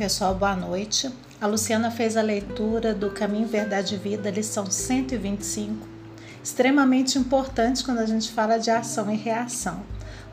[0.00, 0.34] pessoal?
[0.34, 1.10] Boa noite.
[1.38, 5.86] A Luciana fez a leitura do Caminho, Verdade e Vida, lição 125.
[6.42, 9.82] Extremamente importante quando a gente fala de ação e reação,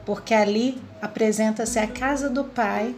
[0.06, 2.96] porque ali apresenta-se a casa do Pai,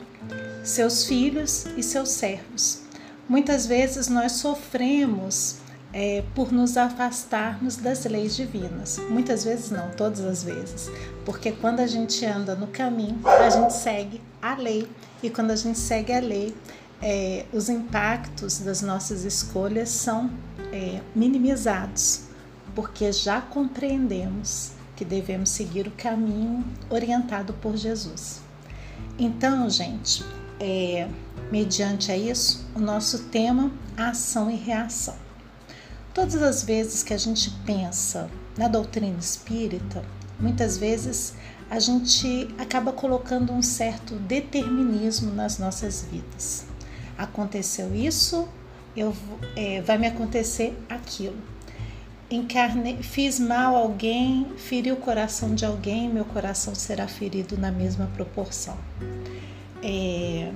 [0.63, 2.83] seus filhos e seus servos.
[3.27, 5.55] Muitas vezes nós sofremos
[5.93, 8.99] é, por nos afastarmos das leis divinas.
[9.09, 10.89] Muitas vezes não, todas as vezes.
[11.25, 14.87] Porque quando a gente anda no caminho, a gente segue a lei.
[15.21, 16.55] E quando a gente segue a lei,
[17.01, 20.29] é, os impactos das nossas escolhas são
[20.71, 22.23] é, minimizados,
[22.75, 28.41] porque já compreendemos que devemos seguir o caminho orientado por Jesus.
[29.17, 30.25] Então, gente,
[30.59, 31.07] é,
[31.51, 35.28] mediante a isso, o nosso tema ação e reação.
[36.13, 40.03] Todas as vezes que a gente pensa na doutrina espírita,
[40.39, 41.35] muitas vezes
[41.69, 46.65] a gente acaba colocando um certo determinismo nas nossas vidas.
[47.15, 48.47] Aconteceu isso,
[48.97, 49.15] eu,
[49.55, 51.37] é, vai me acontecer aquilo.
[52.31, 57.71] Encarne, fiz mal a alguém, feri o coração de alguém, meu coração será ferido na
[57.71, 58.77] mesma proporção.
[59.83, 60.51] É,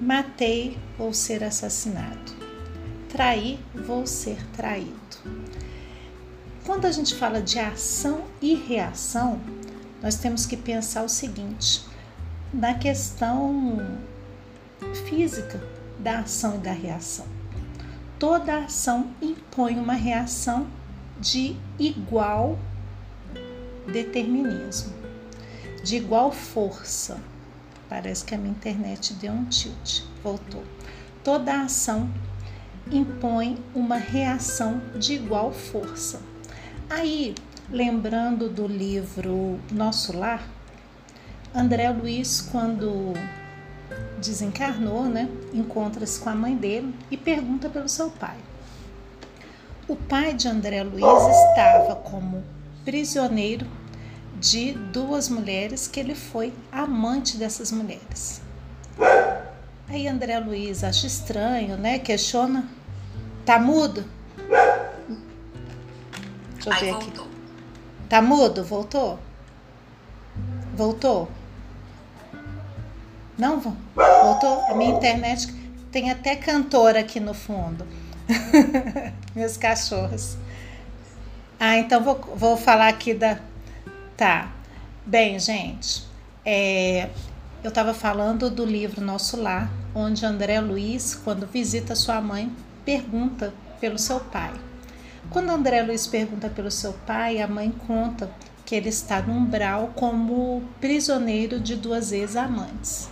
[0.00, 2.35] matei, vou ser assassinado
[3.08, 4.96] trair, vou ser traído.
[6.64, 9.40] Quando a gente fala de ação e reação,
[10.02, 11.84] nós temos que pensar o seguinte:
[12.52, 13.78] na questão
[15.08, 15.60] física
[15.98, 17.26] da ação e da reação.
[18.18, 20.66] Toda ação impõe uma reação
[21.20, 22.58] de igual
[23.90, 24.92] determinismo,
[25.84, 27.20] de igual força.
[27.88, 30.64] Parece que a minha internet deu um tilt, voltou.
[31.22, 32.10] Toda ação
[32.90, 36.20] impõe uma reação de igual força.
[36.88, 37.34] Aí,
[37.70, 40.46] lembrando do livro Nosso Lar,
[41.54, 43.12] André Luiz, quando
[44.20, 48.36] desencarnou, né, encontra-se com a mãe dele e pergunta pelo seu pai.
[49.88, 52.42] O pai de André Luiz estava como
[52.84, 53.66] prisioneiro
[54.38, 58.42] de duas mulheres que ele foi amante dessas mulheres.
[59.88, 61.98] Aí André Luiz acha estranho, né?
[61.98, 62.75] Questiona.
[63.46, 64.04] Tá mudo?
[66.54, 67.08] Deixa eu Aí ver voltou.
[67.24, 67.30] aqui.
[68.08, 68.64] Tá mudo?
[68.64, 69.18] Voltou?
[70.74, 71.30] Voltou?
[73.38, 73.60] Não?
[73.60, 74.64] vo- Voltou?
[74.68, 75.52] A minha internet
[75.92, 77.86] tem até cantora aqui no fundo.
[79.34, 80.36] Meus cachorros.
[81.58, 83.38] Ah, então vou, vou falar aqui da.
[84.16, 84.50] Tá.
[85.04, 86.04] Bem, gente,
[86.44, 87.08] é,
[87.62, 92.50] eu estava falando do livro Nosso Lar, onde André Luiz, quando visita sua mãe,
[92.86, 94.54] pergunta pelo seu pai.
[95.28, 98.30] Quando André Luiz pergunta pelo seu pai, a mãe conta
[98.64, 103.08] que ele está no umbral como prisioneiro de duas ex-amantes.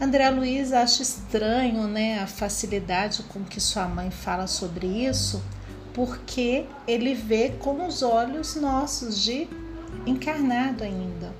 [0.00, 5.42] André Luiz acha estranho né, a facilidade com que sua mãe fala sobre isso,
[5.92, 9.48] porque ele vê com os olhos nossos de
[10.06, 11.34] encarnado ainda.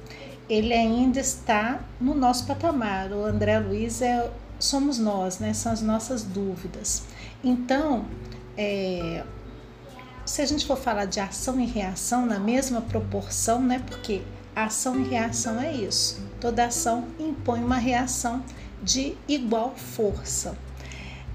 [0.48, 3.12] Ele ainda está no nosso patamar.
[3.12, 4.28] O André Luiz é
[4.58, 5.52] somos nós, né?
[5.52, 7.04] São as nossas dúvidas.
[7.42, 8.04] Então,
[8.56, 9.24] é,
[10.24, 13.82] se a gente for falar de ação e reação na mesma proporção, né?
[13.86, 14.22] Porque
[14.54, 16.20] ação e reação é isso.
[16.40, 18.44] Toda ação impõe uma reação
[18.82, 20.56] de igual força.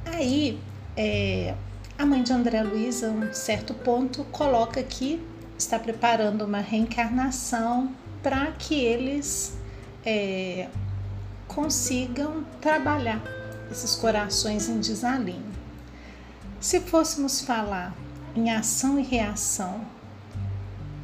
[0.05, 0.59] Aí,
[0.95, 1.55] é,
[1.97, 5.21] a mãe de André Luiz, a um certo ponto, coloca que
[5.57, 7.91] está preparando uma reencarnação
[8.21, 9.57] para que eles
[10.05, 10.67] é,
[11.47, 13.21] consigam trabalhar
[13.71, 15.52] esses corações em desalinho.
[16.63, 17.93] Se fôssemos falar
[18.33, 19.85] em ação e reação,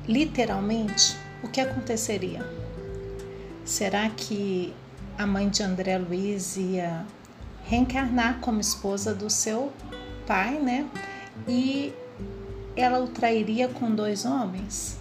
[0.07, 2.39] literalmente, o que aconteceria?
[3.65, 4.73] Será que
[5.17, 7.05] a mãe de André Luiz ia
[7.65, 9.73] reencarnar como esposa do seu
[10.25, 10.89] pai, né?
[11.45, 11.93] E
[12.73, 14.97] ela o trairia com dois homens?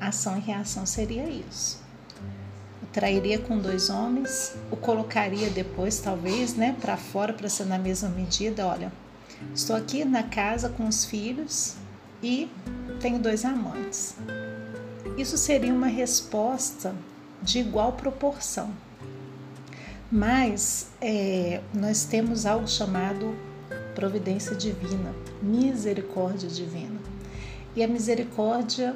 [0.00, 1.82] Ação e reação seria isso.
[2.80, 7.76] O trairia com dois homens, o colocaria depois, talvez, né, para fora para ser na
[7.76, 8.64] mesma medida.
[8.64, 8.92] Olha,
[9.54, 11.76] estou aqui na casa com os filhos
[12.22, 12.50] e
[13.00, 14.16] tenho dois amantes.
[15.16, 16.94] Isso seria uma resposta
[17.42, 18.70] de igual proporção.
[20.10, 23.34] Mas é, nós temos algo chamado
[23.94, 27.00] providência divina, misericórdia divina.
[27.74, 28.94] E a misericórdia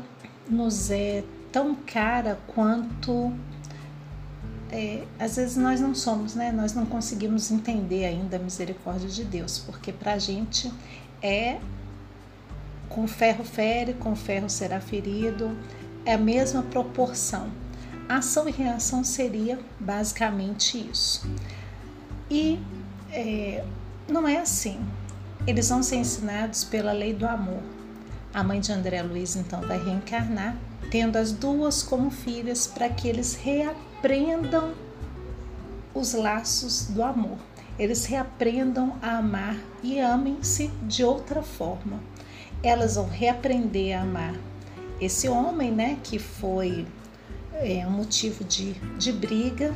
[0.48, 3.32] nos é tão cara quanto
[4.72, 6.52] é, às vezes nós não somos, né?
[6.52, 10.72] Nós não conseguimos entender ainda a misericórdia de Deus, porque para a gente
[11.22, 11.58] é
[12.88, 15.56] com ferro fere, com ferro será ferido,
[16.05, 17.49] é a mesma proporção.
[18.08, 21.28] Ação e reação seria basicamente isso.
[22.28, 22.58] E
[23.12, 23.64] é,
[24.08, 24.81] não é assim.
[25.46, 27.62] Eles vão ser ensinados pela lei do amor.
[28.34, 30.56] A mãe de André Luiz então vai reencarnar,
[30.90, 33.89] tendo as duas como filhas, para que eles reaprendam
[35.94, 37.38] os laços do amor.
[37.79, 42.00] Eles reaprendam a amar e amem-se de outra forma.
[42.62, 44.35] Elas vão reaprender a amar
[45.00, 46.87] esse homem, né, que foi
[47.55, 49.75] é, um motivo de, de briga.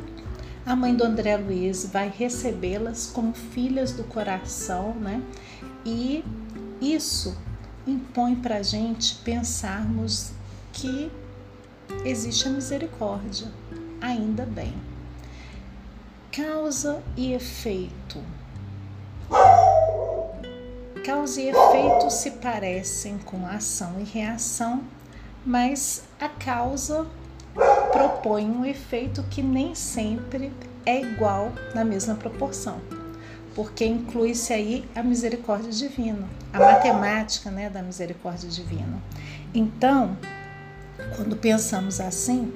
[0.67, 5.23] A mãe do André Luiz vai recebê-las como filhas do coração, né?
[5.85, 6.25] E
[6.81, 7.37] isso
[7.87, 10.32] impõe para a gente pensarmos
[10.73, 11.11] que
[12.05, 13.49] existe a misericórdia,
[14.05, 14.75] ainda bem.
[16.31, 18.23] Causa e efeito.
[21.05, 24.83] Causa e efeito se parecem com ação e reação,
[25.45, 27.06] mas a causa
[27.93, 30.53] propõe um efeito que nem sempre
[30.85, 32.81] é igual na mesma proporção,
[33.55, 38.99] porque inclui-se aí a misericórdia divina, a matemática né, da misericórdia divina.
[39.55, 40.17] Então,
[41.17, 42.53] quando pensamos assim,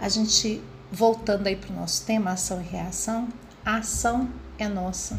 [0.00, 3.28] a gente voltando aí para o nosso tema, ação e reação,
[3.64, 4.28] a ação
[4.58, 5.18] é nossa.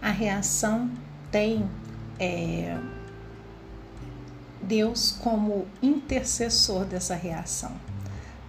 [0.00, 0.90] A reação
[1.30, 1.68] tem
[2.18, 2.78] é,
[4.62, 7.72] Deus como intercessor dessa reação,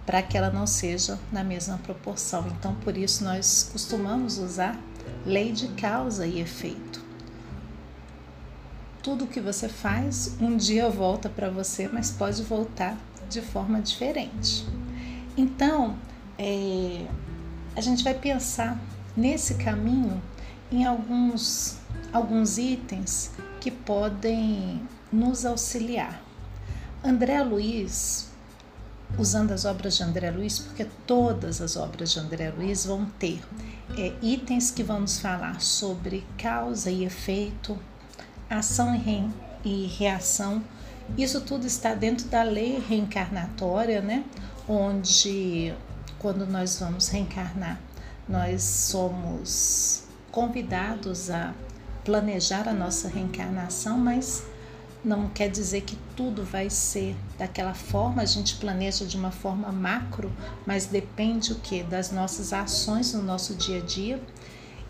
[0.06, 2.46] para que ela não seja na mesma proporção.
[2.48, 4.78] Então, por isso, nós costumamos usar
[5.26, 7.06] lei de causa e efeito.
[9.02, 12.96] Tudo que você faz um dia volta para você, mas pode voltar
[13.28, 14.66] de forma diferente.
[15.36, 15.96] Então,
[16.38, 17.06] é,
[17.76, 18.80] a gente vai pensar
[19.16, 20.22] nesse caminho
[20.70, 21.78] em alguns,
[22.12, 24.80] alguns itens que podem
[25.12, 26.22] nos auxiliar.
[27.02, 28.30] André Luiz,
[29.16, 33.40] usando as obras de André Luiz, porque todas as obras de André Luiz vão ter
[33.96, 37.78] é, itens que vamos falar sobre causa e efeito,
[38.50, 39.28] ação e, re,
[39.64, 40.62] e reação.
[41.16, 44.24] Isso tudo está dentro da lei reencarnatória, né?
[44.68, 45.74] Onde
[46.18, 47.80] quando nós vamos reencarnar,
[48.28, 51.54] nós somos convidados a
[52.04, 54.44] planejar a nossa reencarnação, mas
[55.04, 59.70] não quer dizer que tudo vai ser daquela forma, a gente planeja de uma forma
[59.70, 60.32] macro,
[60.66, 64.20] mas depende o que das nossas ações no nosso dia a dia.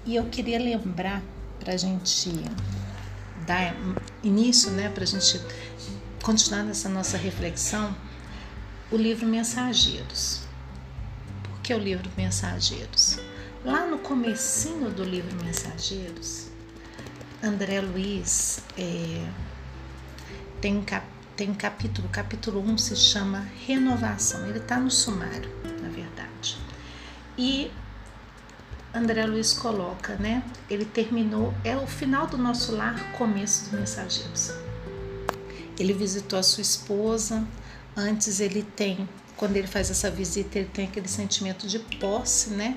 [0.07, 1.23] E eu queria lembrar
[1.61, 2.33] para a gente
[3.47, 3.77] dar
[4.23, 5.41] início, né, para a gente
[6.23, 7.95] continuar nessa nossa reflexão,
[8.91, 10.48] o livro Mensageiros
[11.69, 13.19] que é o livro Mensageiros.
[13.63, 16.47] Lá no comecinho do livro Mensageiros,
[17.43, 19.31] André Luiz é,
[20.63, 21.07] tem, um cap,
[21.37, 24.47] tem um capítulo, capítulo 1 se chama Renovação.
[24.47, 25.51] Ele está no sumário,
[25.83, 26.57] na verdade.
[27.37, 27.71] E
[28.95, 30.43] André Luiz coloca, né?
[30.71, 34.55] Ele terminou, é o final do nosso lar, começo do Mensageiros.
[35.79, 37.47] Ele visitou a sua esposa,
[37.95, 39.07] antes ele tem
[39.39, 42.77] quando ele faz essa visita, ele tem aquele sentimento de posse, né?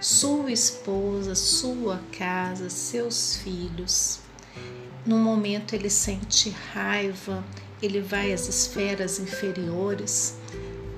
[0.00, 4.20] Sua esposa, sua casa, seus filhos.
[5.06, 7.42] No momento ele sente raiva,
[7.82, 10.36] ele vai às esferas inferiores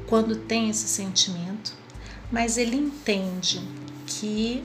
[0.08, 1.72] quando tem esse sentimento,
[2.30, 3.60] mas ele entende
[4.06, 4.64] que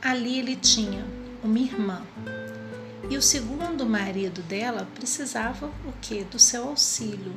[0.00, 1.04] ali ele tinha
[1.42, 2.00] uma irmã.
[3.10, 6.22] E o segundo marido dela precisava o que?
[6.24, 7.34] Do seu auxílio,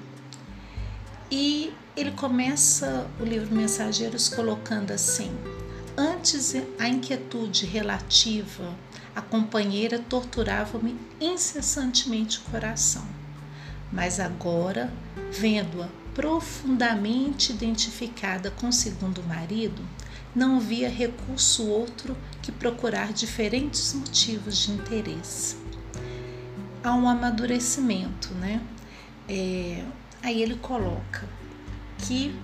[1.29, 5.31] e ele começa o livro Mensageiros colocando assim:
[5.98, 8.74] Antes a inquietude relativa
[9.15, 13.05] à companheira torturava-me incessantemente o coração,
[13.91, 14.91] mas agora,
[15.31, 19.84] vendo-a profundamente identificada com o segundo marido,
[20.36, 25.57] não via recurso outro que procurar diferentes motivos de interesse.
[26.84, 28.62] Há um amadurecimento, né?
[29.27, 29.84] É,
[30.27, 31.25] Aí ele coloca
[32.00, 32.36] que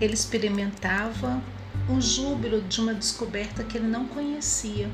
[0.00, 1.38] ele experimentava
[1.86, 4.90] o júbilo de uma descoberta que ele não conhecia,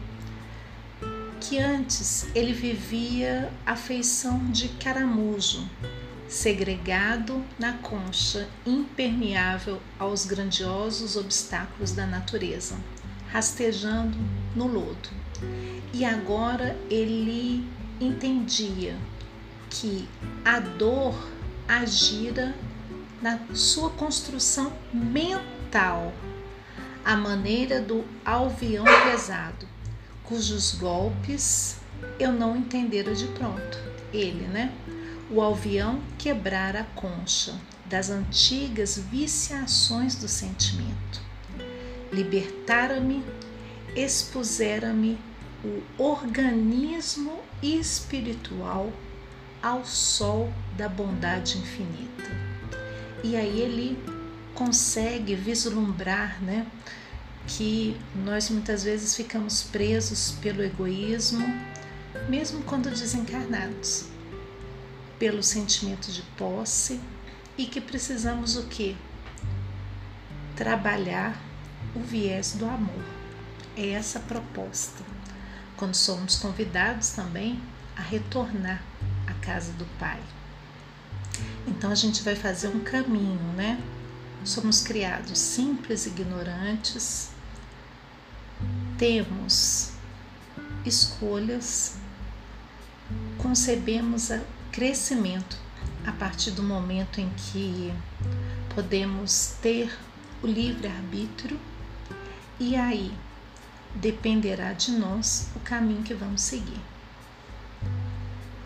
[1.40, 5.64] que antes ele vivia a feição de caramujo,
[6.26, 12.76] segregado na concha, impermeável aos grandiosos obstáculos da natureza,
[13.30, 14.18] rastejando
[14.56, 15.10] no lodo.
[15.94, 17.64] E agora ele
[18.00, 18.96] entendia
[19.70, 20.08] que
[20.44, 21.14] a dor
[21.70, 22.52] agira
[23.22, 26.12] na sua construção mental,
[27.04, 29.68] a maneira do alvião pesado,
[30.24, 31.76] cujos golpes
[32.18, 33.78] eu não entendera de pronto.
[34.12, 34.74] Ele, né?
[35.30, 37.54] O alvião quebrara a concha
[37.86, 41.20] das antigas viciações do sentimento.
[42.12, 43.24] Libertara-me
[43.94, 45.18] expusera-me
[45.64, 48.92] o organismo espiritual
[49.62, 52.30] ao sol da bondade infinita.
[53.22, 54.02] E aí ele
[54.54, 56.66] consegue vislumbrar, né,
[57.46, 61.46] que nós muitas vezes ficamos presos pelo egoísmo,
[62.28, 64.06] mesmo quando desencarnados,
[65.18, 67.00] pelo sentimento de posse
[67.58, 68.96] e que precisamos o quê?
[70.56, 71.38] Trabalhar
[71.94, 73.04] o viés do amor.
[73.76, 75.02] É essa a proposta.
[75.76, 77.60] Quando somos convidados também
[77.96, 78.82] a retornar
[79.40, 80.20] casa do Pai.
[81.66, 83.80] Então a gente vai fazer um caminho, né?
[84.44, 87.30] Somos criados simples, ignorantes,
[88.97, 89.92] temos
[90.85, 91.97] escolhas,
[93.38, 94.40] concebemos o
[94.73, 95.59] crescimento
[96.06, 97.92] a partir do momento em que
[98.75, 99.94] podemos ter
[100.42, 101.59] o livre-arbítrio
[102.59, 103.12] e aí
[103.94, 106.80] dependerá de nós o caminho que vamos seguir.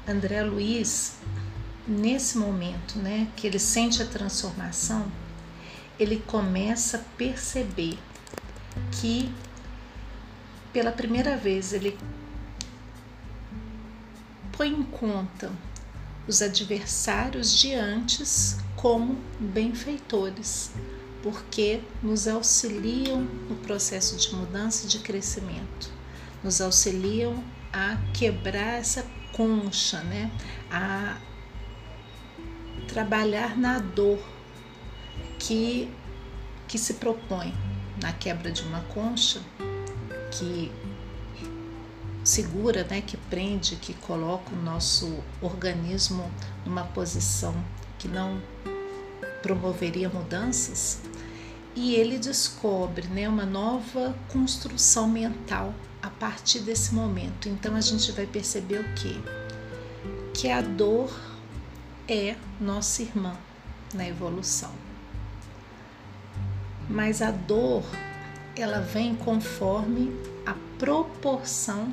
[0.06, 1.14] André Luiz,
[1.88, 5.11] nesse momento, né, que ele sente a transformação,
[5.99, 7.99] ele começa a perceber
[8.92, 9.32] que
[10.73, 11.96] pela primeira vez ele
[14.52, 15.50] põe em conta
[16.26, 20.70] os adversários de antes como benfeitores,
[21.23, 25.90] porque nos auxiliam no processo de mudança e de crescimento,
[26.42, 27.42] nos auxiliam
[27.73, 29.06] a quebrar essa
[29.37, 30.31] concha, né?
[30.71, 31.19] a
[32.88, 34.19] trabalhar na dor
[35.38, 35.91] que,
[36.69, 37.53] que se propõe
[38.00, 39.41] na quebra de uma concha
[40.31, 40.71] que
[42.25, 46.31] segura, né, que prende, que coloca o nosso organismo
[46.64, 47.55] numa posição
[47.99, 48.41] que não
[49.43, 51.03] promoveria mudanças,
[51.75, 57.49] e ele descobre né, uma nova construção mental a partir desse momento.
[57.49, 59.18] Então a gente vai perceber o que?
[60.34, 61.11] Que a dor
[62.06, 63.34] é nossa irmã
[63.94, 64.70] na evolução.
[66.90, 67.82] Mas a dor
[68.54, 71.92] ela vem conforme a proporção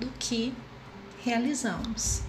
[0.00, 0.54] do que
[1.22, 2.22] realizamos.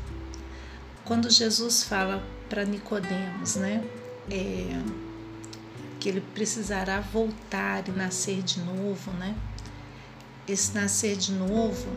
[1.06, 3.82] Quando Jesus fala para Nicodemos, né,
[4.30, 4.78] é,
[6.02, 9.34] que ele precisará voltar e nascer de novo, né?
[10.48, 11.88] Esse nascer de novo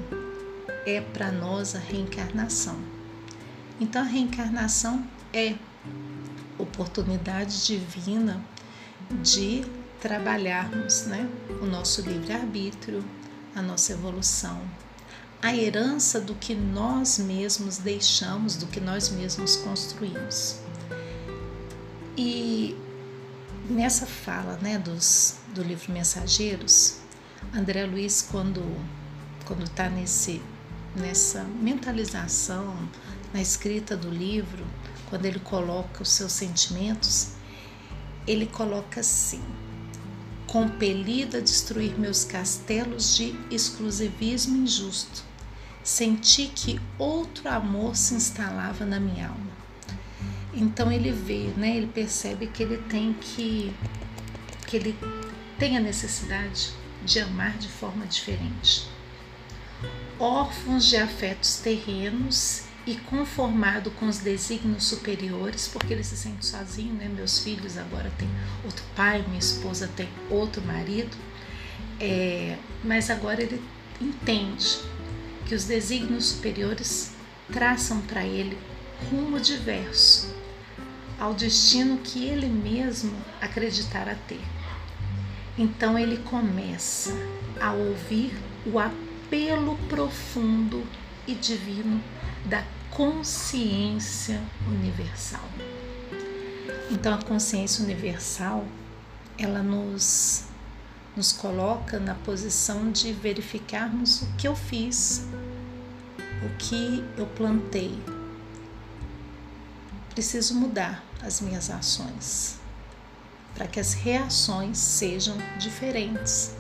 [0.84, 2.76] é para nós a reencarnação.
[3.80, 5.54] Então a reencarnação é
[6.58, 8.44] oportunidade divina
[9.22, 9.64] de
[10.00, 11.28] trabalharmos né,
[11.62, 13.04] o nosso livre-arbítrio,
[13.54, 14.60] a nossa evolução,
[15.40, 20.58] a herança do que nós mesmos deixamos, do que nós mesmos construímos.
[22.16, 22.76] E
[23.68, 26.99] nessa fala né, dos, do livro Mensageiros,
[27.54, 28.62] André Luiz, quando
[29.44, 30.40] quando está nesse
[30.94, 32.76] nessa mentalização,
[33.32, 34.64] na escrita do livro,
[35.08, 37.32] quando ele coloca os seus sentimentos,
[38.26, 39.42] ele coloca assim:
[40.46, 45.24] compelido a destruir meus castelos de exclusivismo injusto,
[45.82, 49.50] senti que outro amor se instalava na minha alma.
[50.52, 51.76] Então ele vê, né?
[51.76, 53.74] Ele percebe que ele tem que
[54.66, 54.96] que ele
[55.58, 56.72] tem a necessidade
[57.04, 58.88] de amar de forma diferente.
[60.18, 66.94] Órfãos de afetos terrenos e conformado com os desígnios superiores, porque ele se sente sozinho,
[66.94, 67.08] né?
[67.08, 68.28] Meus filhos agora têm
[68.64, 71.16] outro pai, minha esposa tem outro marido,
[71.98, 73.62] é, mas agora ele
[74.00, 74.78] entende
[75.46, 77.12] que os desígnios superiores
[77.52, 78.56] traçam para ele
[79.10, 80.34] rumo diverso
[81.18, 84.40] ao destino que ele mesmo acreditara ter.
[85.58, 87.12] Então ele começa
[87.60, 88.32] a ouvir
[88.64, 90.86] o apelo profundo
[91.26, 92.02] e divino
[92.44, 95.44] da consciência universal.
[96.90, 98.64] Então a consciência universal,
[99.38, 100.44] ela nos
[101.16, 105.26] nos coloca na posição de verificarmos o que eu fiz,
[106.44, 108.00] o que eu plantei.
[110.14, 112.59] Preciso mudar as minhas ações
[113.54, 116.54] para que as reações sejam diferentes.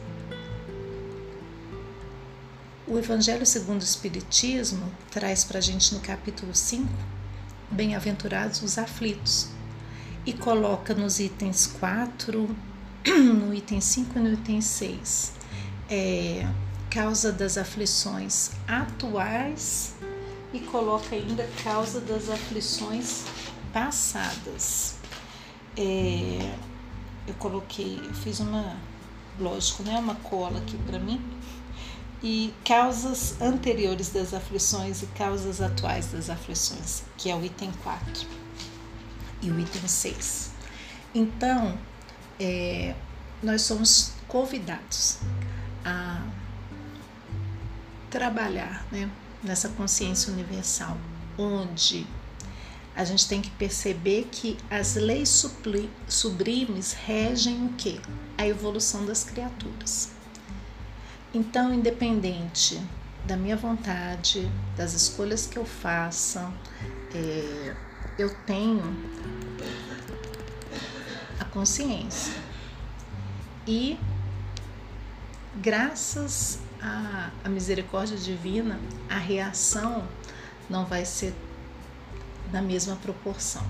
[2.86, 6.88] O Evangelho segundo o Espiritismo traz para a gente no capítulo 5,
[7.70, 9.48] Bem-aventurados os aflitos,
[10.26, 12.48] e coloca nos itens 4,
[13.06, 15.32] no item 5 e no item 6,
[15.88, 16.48] é,
[16.90, 19.94] causa das aflições atuais
[20.52, 23.24] e coloca ainda causa das aflições
[23.72, 24.96] passadas.
[25.76, 26.52] É,
[27.26, 28.76] eu coloquei, eu fiz uma,
[29.38, 31.20] lógico, né, uma cola aqui para mim
[32.22, 38.26] e causas anteriores das aflições e causas atuais das aflições, que é o item 4
[39.40, 40.50] e o item 6.
[41.14, 41.78] Então,
[42.38, 42.94] é,
[43.42, 45.18] nós somos convidados
[45.84, 46.22] a
[48.10, 49.10] trabalhar né,
[49.42, 50.98] nessa consciência universal,
[51.38, 52.06] onde
[52.94, 55.46] a gente tem que perceber que as leis
[56.08, 58.00] sublimes regem o que?
[58.36, 60.10] A evolução das criaturas.
[61.32, 62.80] Então, independente
[63.24, 66.52] da minha vontade, das escolhas que eu faça,
[67.14, 67.76] é,
[68.18, 68.82] eu tenho
[71.38, 72.34] a consciência.
[73.66, 73.98] E
[75.56, 80.06] graças à, à misericórdia divina, a reação
[80.68, 81.34] não vai ser
[82.52, 83.64] na mesma proporção.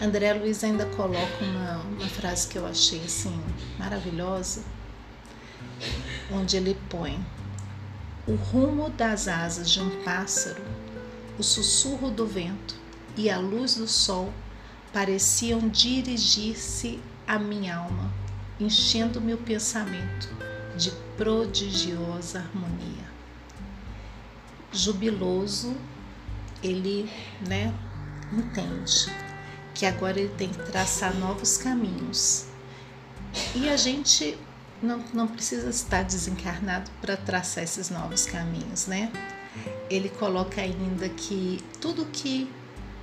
[0.00, 3.38] André Luiz ainda coloca uma, uma frase que eu achei assim
[3.78, 4.62] maravilhosa,
[6.30, 7.18] onde ele põe
[8.28, 10.62] o rumo das asas de um pássaro,
[11.38, 12.74] o sussurro do vento
[13.16, 14.30] e a luz do sol
[14.92, 18.12] pareciam dirigir-se à minha alma,
[18.60, 20.28] enchendo meu pensamento
[20.76, 23.08] de prodigiosa harmonia.
[24.72, 25.74] Jubiloso,
[26.62, 27.10] ele,
[27.46, 27.72] né,
[28.32, 29.12] entende
[29.74, 32.46] que agora ele tem que traçar novos caminhos.
[33.54, 34.36] E a gente
[34.82, 39.10] não, não precisa estar desencarnado para traçar esses novos caminhos, né?
[39.88, 42.50] Ele coloca ainda que tudo que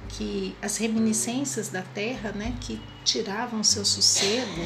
[0.07, 4.61] que as reminiscências da terra, né, que tiravam seu sossego,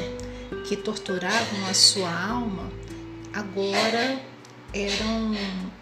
[0.68, 2.70] que torturavam a sua alma,
[3.32, 4.20] agora
[4.72, 5.32] eram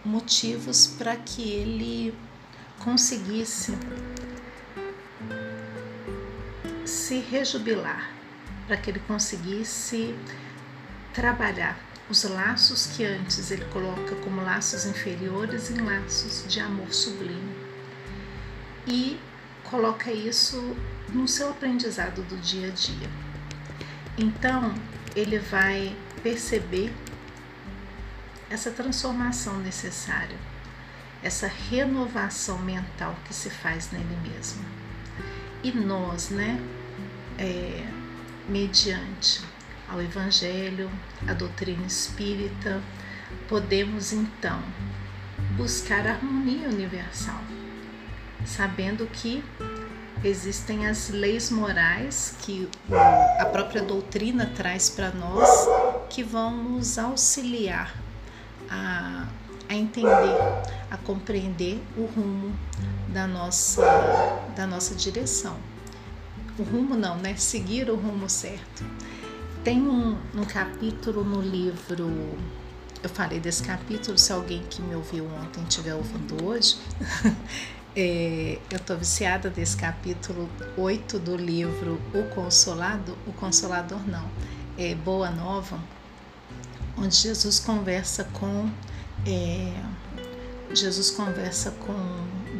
[0.04, 2.14] motivos para que ele
[2.78, 3.76] conseguisse
[6.84, 8.10] se rejubilar,
[8.66, 10.14] para que ele conseguisse
[11.12, 17.56] trabalhar os laços que antes ele coloca como laços inferiores em laços de amor sublime.
[18.86, 19.20] E
[19.64, 20.74] coloca isso
[21.10, 23.10] no seu aprendizado do dia a dia.
[24.16, 24.74] Então,
[25.14, 26.92] ele vai perceber
[28.50, 30.36] essa transformação necessária,
[31.22, 34.64] essa renovação mental que se faz nele mesmo.
[35.62, 36.60] E nós, né,
[37.38, 37.84] é,
[38.48, 39.42] mediante
[39.88, 40.90] ao Evangelho,
[41.26, 42.80] à doutrina espírita,
[43.48, 44.62] podemos então
[45.56, 47.40] buscar a harmonia universal,
[48.44, 49.42] sabendo que
[50.22, 52.68] existem as leis morais que
[53.40, 55.48] a própria doutrina traz para nós
[56.10, 57.94] que vão nos auxiliar
[58.70, 59.26] a,
[59.68, 60.36] a entender,
[60.90, 62.54] a compreender o rumo
[63.08, 63.82] da nossa,
[64.56, 65.56] da nossa direção.
[66.58, 67.36] O rumo não, né?
[67.36, 68.84] Seguir o rumo certo.
[69.62, 72.10] Tem um, um capítulo no livro,
[73.02, 76.78] eu falei desse capítulo, se alguém que me ouviu ontem estiver ouvindo hoje,
[77.94, 84.28] é, eu estou viciada desse capítulo 8 do livro O Consolado, O Consolador não,
[84.76, 85.78] é Boa Nova,
[86.96, 88.68] onde Jesus conversa com
[89.26, 91.94] é, Jesus conversa com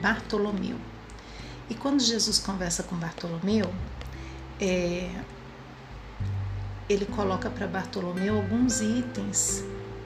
[0.01, 0.77] Bartolomeu.
[1.69, 3.71] E quando Jesus conversa com Bartolomeu,
[4.61, 5.11] é,
[6.89, 9.63] ele coloca para Bartolomeu alguns itens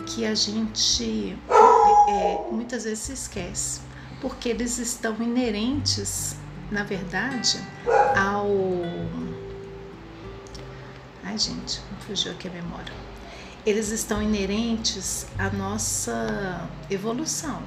[0.07, 1.38] que a gente
[2.09, 3.81] é, muitas vezes se esquece,
[4.21, 6.37] porque eles estão inerentes,
[6.71, 7.59] na verdade,
[8.17, 8.49] ao.
[11.23, 13.02] Ai, gente, fugiu aqui a memória.
[13.64, 17.62] Eles estão inerentes à nossa evolução.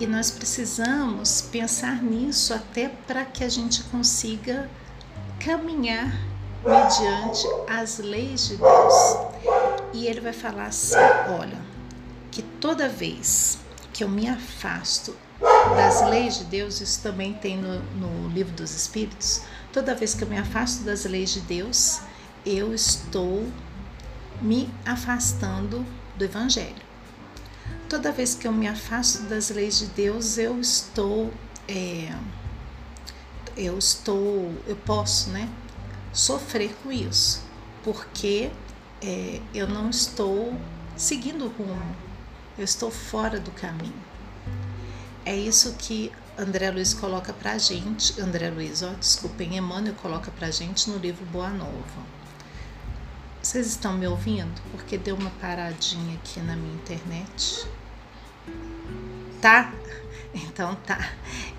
[0.00, 4.68] E nós precisamos pensar nisso até para que a gente consiga
[5.38, 6.12] caminhar
[6.64, 9.16] mediante as leis de Deus.
[9.92, 10.96] E ele vai falar assim:
[11.38, 11.60] olha,
[12.32, 13.58] que toda vez
[13.92, 15.16] que eu me afasto
[15.76, 20.24] das leis de Deus, isso também tem no, no livro dos Espíritos, toda vez que
[20.24, 22.00] eu me afasto das leis de Deus,
[22.44, 23.46] eu estou
[24.40, 25.84] me afastando
[26.16, 26.82] do Evangelho.
[27.88, 31.32] Toda vez que eu me afasto das leis de Deus, eu estou,
[31.68, 32.14] é,
[33.56, 35.48] eu estou, eu posso, né,
[36.12, 37.42] sofrer com isso,
[37.82, 38.50] porque
[39.02, 40.58] é, eu não estou
[40.96, 41.96] seguindo o rumo,
[42.58, 44.04] eu estou fora do caminho.
[45.24, 50.50] É isso que André Luiz coloca pra gente, André Luiz, ó, desculpem, Emmanuel coloca pra
[50.50, 52.14] gente no livro Boa Nova.
[53.44, 54.60] Vocês estão me ouvindo?
[54.72, 57.66] Porque deu uma paradinha aqui na minha internet.
[59.40, 59.72] Tá?
[60.34, 61.12] Então tá.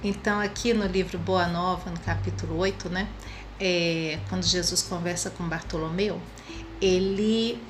[0.03, 3.07] Então aqui no livro Boa Nova, no capítulo 8, né?
[3.59, 6.19] é, quando Jesus conversa com Bartolomeu,
[6.81, 7.61] ele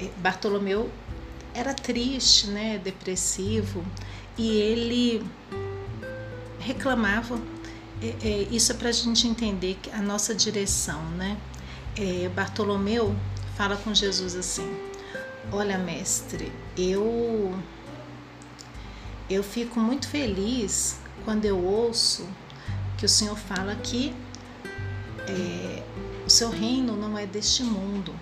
[0.00, 0.90] é, Bartolomeu
[1.54, 3.84] era triste, né, depressivo,
[4.36, 5.26] e ele
[6.58, 7.40] reclamava.
[8.02, 11.38] É, é, isso é para a gente entender a nossa direção, né?
[11.96, 13.16] É, Bartolomeu
[13.56, 14.68] fala com Jesus assim:
[15.50, 17.54] Olha, mestre, eu
[19.28, 22.28] eu fico muito feliz quando eu ouço
[22.96, 24.14] que o Senhor fala que
[25.26, 25.82] é,
[26.24, 28.14] o seu reino não é deste mundo,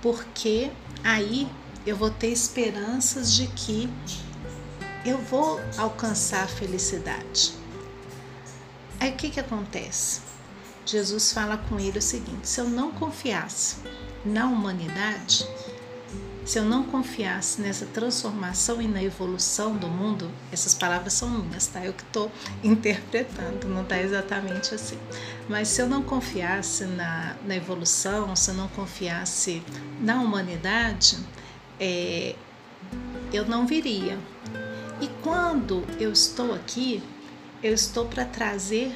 [0.00, 0.70] porque
[1.02, 1.48] aí
[1.84, 3.90] eu vou ter esperanças de que
[5.04, 7.54] eu vou alcançar a felicidade.
[9.00, 10.20] Aí o que, que acontece?
[10.86, 13.76] Jesus fala com ele o seguinte: se eu não confiasse
[14.24, 15.46] na humanidade,
[16.44, 21.68] se eu não confiasse nessa transformação e na evolução do mundo, essas palavras são minhas,
[21.68, 21.84] tá?
[21.84, 22.30] Eu que estou
[22.64, 24.98] interpretando, não está exatamente assim.
[25.48, 29.62] Mas se eu não confiasse na, na evolução, se eu não confiasse
[30.00, 31.16] na humanidade,
[31.78, 32.34] é,
[33.32, 34.18] eu não viria.
[35.00, 37.02] E quando eu estou aqui,
[37.62, 38.92] eu estou para trazer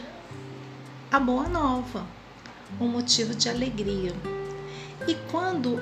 [1.10, 2.04] a boa nova,
[2.80, 4.12] um motivo de alegria.
[5.06, 5.80] E quando,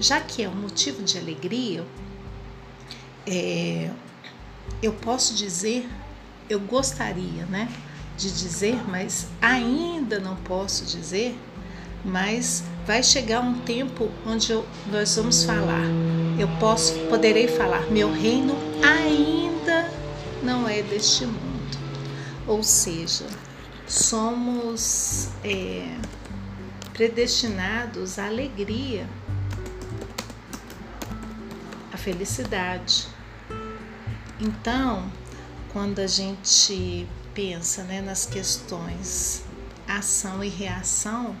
[0.00, 1.84] já que é um motivo de alegria,
[3.26, 3.90] é,
[4.82, 5.88] eu posso dizer,
[6.48, 7.68] eu gostaria, né,
[8.16, 11.38] de dizer, mas ainda não posso dizer,
[12.04, 15.84] mas vai chegar um tempo onde eu, nós vamos falar.
[16.38, 19.90] Eu posso, poderei falar, meu reino ainda
[20.42, 21.78] não é deste mundo.
[22.46, 23.26] Ou seja,
[23.86, 25.96] somos é,
[26.98, 29.08] predestinados à alegria,
[31.92, 33.06] à felicidade.
[34.40, 35.08] Então,
[35.72, 39.44] quando a gente pensa né, nas questões
[39.86, 41.36] ação e reação,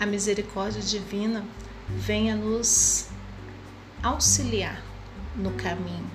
[0.00, 1.44] a misericórdia divina
[1.90, 3.08] venha nos
[4.02, 4.82] auxiliar
[5.36, 6.10] no caminho,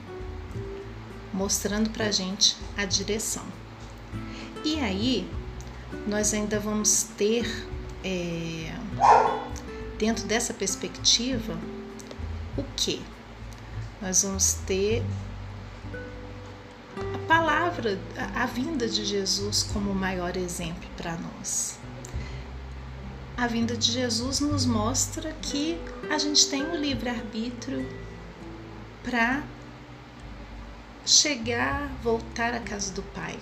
[1.32, 3.46] mostrando para a gente a direção.
[4.66, 5.30] E aí,
[6.08, 7.46] nós ainda vamos ter,
[8.04, 8.74] é,
[9.98, 11.58] dentro dessa perspectiva,
[12.58, 13.02] o que?
[14.02, 15.04] Nós vamos ter
[17.14, 18.00] a palavra,
[18.36, 21.80] a, vinda de Jesus como o maior exemplo para nós
[23.42, 25.76] a vinda de Jesus nos mostra que
[26.12, 27.90] a gente tem um livre-arbítrio
[29.04, 29.42] para
[31.04, 33.40] chegar, voltar à casa do Pai.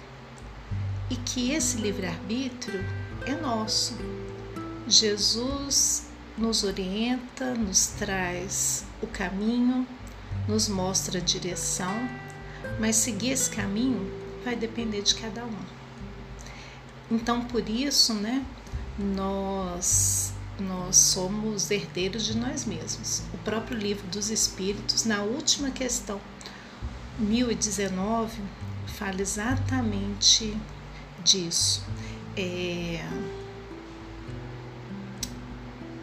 [1.09, 2.79] E que esse livre-arbítrio
[3.25, 3.97] é nosso.
[4.89, 9.87] Jesus nos orienta, nos traz o caminho,
[10.47, 11.93] nos mostra a direção,
[12.79, 14.11] mas seguir esse caminho
[14.43, 15.57] vai depender de cada um.
[17.11, 18.43] Então, por isso, né,
[18.97, 23.23] nós nós somos herdeiros de nós mesmos.
[23.33, 26.19] O próprio livro dos Espíritos, na última questão
[27.17, 28.41] 1019,
[28.97, 30.57] fala exatamente
[31.23, 31.81] disso.
[32.35, 33.07] É...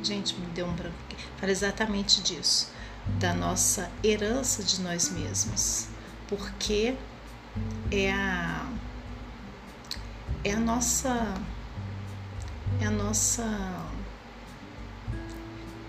[0.06, 1.16] Gente, me deu um branco aqui.
[1.36, 2.70] Fala exatamente disso,
[3.18, 5.88] da nossa herança de nós mesmos,
[6.28, 6.94] porque
[7.90, 8.70] é a
[10.44, 11.10] é a nossa
[12.80, 13.42] é a nossa,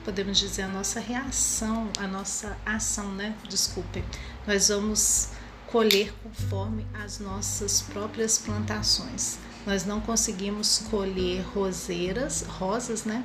[0.03, 3.35] podemos dizer, a nossa reação, a nossa ação, né?
[3.47, 4.03] Desculpem.
[4.47, 5.29] Nós vamos
[5.67, 9.37] colher conforme as nossas próprias plantações.
[9.63, 13.23] Nós não conseguimos colher roseiras, rosas, né?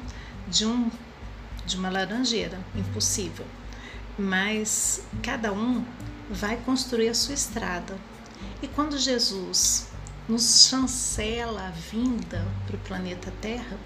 [0.53, 0.91] De um
[1.65, 3.47] de uma laranjeira, impossível.
[4.19, 5.85] Mas cada um
[6.31, 7.97] vai construir a sua estrada.
[8.61, 9.89] E quando Jesus
[10.29, 13.79] nos chancela a vinda para o planeta Terra,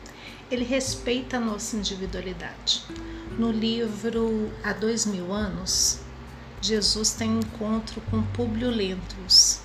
[0.50, 2.84] ele respeita a nossa individualidade.
[3.38, 6.00] No livro Há Dois Mil Anos,
[6.60, 9.60] Jesus tem um encontro com Públio Lentulus,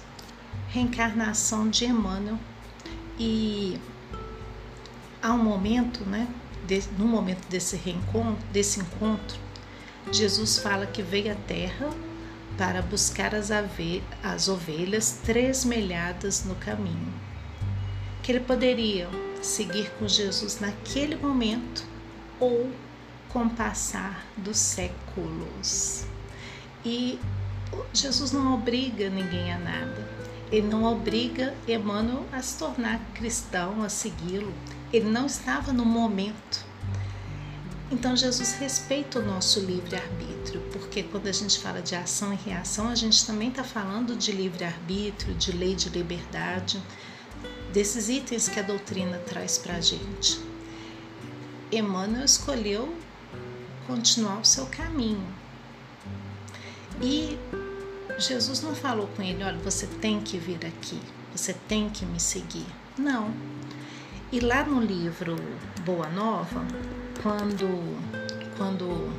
[0.70, 2.40] reencarnação de Emmanuel,
[3.18, 3.80] e
[5.22, 6.28] há um momento, né,
[6.72, 9.38] de, no momento desse reencontro, desse encontro,
[10.10, 11.90] Jesus fala que veio à Terra
[12.58, 13.50] para buscar as,
[14.24, 17.14] as ovelhas tresmelhadas no caminho.
[18.24, 19.10] Que ele poderia
[19.42, 21.84] seguir com Jesus naquele momento
[22.40, 22.72] ou
[23.30, 26.06] com o passar dos séculos.
[26.86, 27.20] E
[27.94, 30.10] Jesus não obriga ninguém a nada.
[30.50, 34.54] Ele não obriga Emmanuel a se tornar cristão, a segui-lo.
[34.92, 36.72] Ele não estava no momento
[37.92, 42.88] então Jesus respeita o nosso livre-arbítrio, porque quando a gente fala de ação e reação,
[42.88, 46.82] a gente também está falando de livre-arbítrio, de lei de liberdade,
[47.74, 50.40] desses itens que a doutrina traz para a gente.
[51.70, 52.96] Emmanuel escolheu
[53.86, 55.28] continuar o seu caminho.
[57.02, 57.38] E
[58.18, 61.00] Jesus não falou com ele: olha, você tem que vir aqui,
[61.36, 62.68] você tem que me seguir.
[62.98, 63.34] Não.
[64.32, 65.36] E lá no livro
[65.84, 66.66] Boa Nova,
[67.22, 67.68] quando,
[68.56, 69.12] quando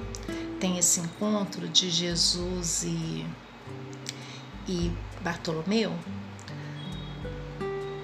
[0.59, 3.27] tem esse encontro de Jesus e,
[4.67, 5.93] e Bartolomeu,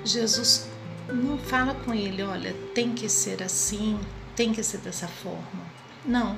[0.04, 0.68] Jesus
[1.08, 3.98] não fala com ele, olha, tem que ser assim,
[4.36, 5.64] tem que ser dessa forma.
[6.04, 6.36] Não.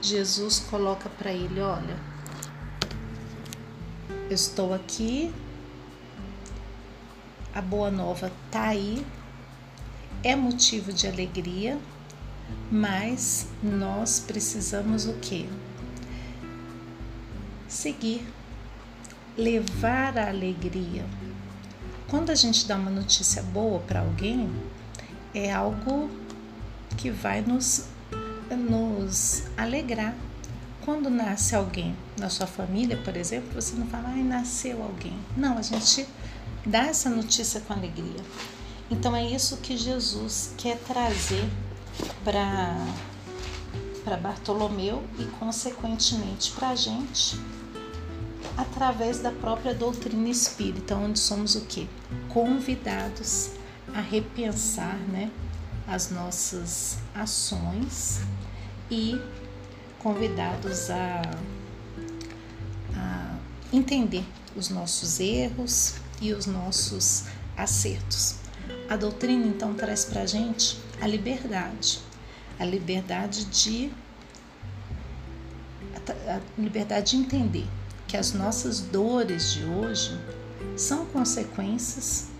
[0.00, 1.98] Jesus coloca para ele, olha,
[4.30, 5.30] eu estou aqui,
[7.54, 9.04] a boa nova tá aí,
[10.22, 11.78] é motivo de alegria,
[12.70, 15.46] mas nós precisamos o quê?
[17.68, 18.26] Seguir,
[19.36, 21.04] levar a alegria.
[22.08, 24.50] Quando a gente dá uma notícia boa para alguém,
[25.32, 26.10] é algo
[26.96, 27.86] que vai nos,
[28.50, 30.14] nos alegrar,
[30.84, 35.16] quando nasce alguém na sua família, por exemplo, você não fala, ai, nasceu alguém.
[35.36, 36.06] Não, a gente
[36.66, 38.20] dá essa notícia com alegria.
[38.90, 41.48] Então é isso que Jesus quer trazer
[42.24, 42.76] para
[44.04, 47.38] para Bartolomeu e consequentemente para a gente
[48.56, 51.88] através da própria doutrina espírita, onde somos o que
[52.28, 53.52] convidados
[53.94, 55.30] a repensar, né,
[55.86, 58.20] as nossas ações
[58.90, 59.20] e
[59.98, 61.22] convidados a,
[62.96, 63.36] a
[63.72, 64.24] entender
[64.56, 67.24] os nossos erros e os nossos
[67.56, 68.39] acertos.
[68.90, 72.00] A doutrina então traz para a gente a liberdade,
[72.58, 73.92] a liberdade de
[76.26, 77.68] a liberdade de entender
[78.08, 80.18] que as nossas dores de hoje
[80.76, 82.30] são consequências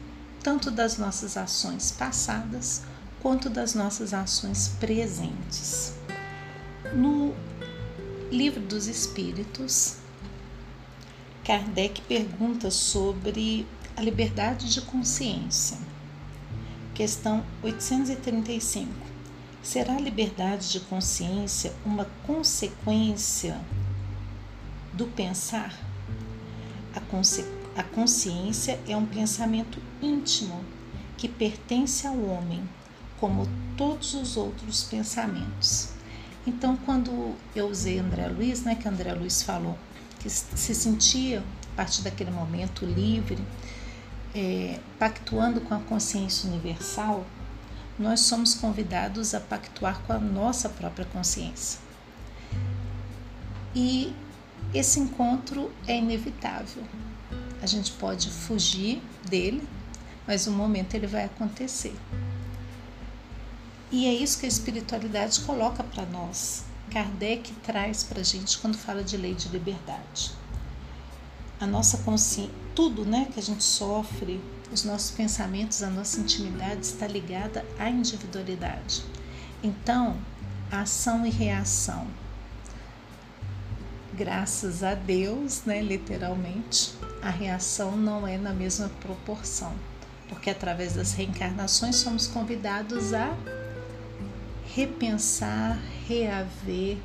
[0.42, 2.82] tanto das nossas ações passadas
[3.20, 5.94] quanto das nossas ações presentes.
[6.92, 7.32] No
[8.28, 9.98] Livro dos Espíritos,
[11.44, 15.89] Kardec pergunta sobre a liberdade de consciência.
[16.94, 18.88] Questão 835.
[19.62, 23.60] Será a liberdade de consciência uma consequência
[24.92, 25.72] do pensar?
[26.94, 30.64] A, a consciência é um pensamento íntimo
[31.16, 32.62] que pertence ao homem,
[33.18, 35.90] como todos os outros pensamentos.
[36.46, 39.78] Então, quando eu usei André Luiz, né, que André Luiz falou
[40.18, 43.38] que se sentia, a partir daquele momento, livre,
[44.34, 47.26] é, pactuando com a consciência universal,
[47.98, 51.78] nós somos convidados a pactuar com a nossa própria consciência.
[53.74, 54.14] E
[54.72, 56.82] esse encontro é inevitável.
[57.62, 59.66] A gente pode fugir dele,
[60.26, 61.94] mas um momento ele vai acontecer.
[63.92, 66.64] E é isso que a espiritualidade coloca para nós.
[66.90, 70.32] Kardec traz para a gente quando fala de lei de liberdade.
[71.60, 74.40] A nossa consciência, tudo né, que a gente sofre,
[74.72, 79.04] os nossos pensamentos, a nossa intimidade está ligada à individualidade.
[79.62, 80.16] Então,
[80.72, 82.06] ação e reação.
[84.14, 89.74] Graças a Deus, né, literalmente, a reação não é na mesma proporção,
[90.30, 93.36] porque através das reencarnações somos convidados a
[94.74, 96.96] repensar, reaver,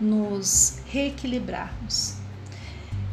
[0.00, 2.16] nos reequilibrarmos.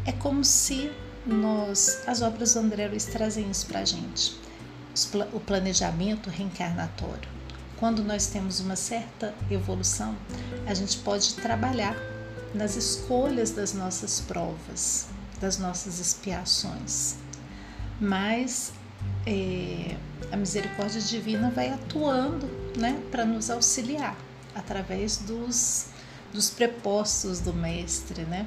[0.07, 0.89] É como se
[1.25, 4.39] nós, as obras do André Luiz trazem isso para a gente,
[5.33, 7.29] o planejamento reencarnatório.
[7.77, 10.15] Quando nós temos uma certa evolução,
[10.65, 11.95] a gente pode trabalhar
[12.53, 15.07] nas escolhas das nossas provas,
[15.39, 17.15] das nossas expiações.
[18.01, 18.73] Mas
[19.25, 19.95] é,
[20.31, 24.17] a misericórdia divina vai atuando né, para nos auxiliar
[24.53, 25.87] através dos,
[26.33, 28.23] dos prepostos do Mestre.
[28.23, 28.45] Né?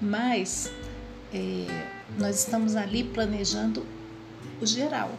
[0.00, 0.70] Mas
[1.32, 3.86] é, nós estamos ali planejando
[4.60, 5.10] o geral.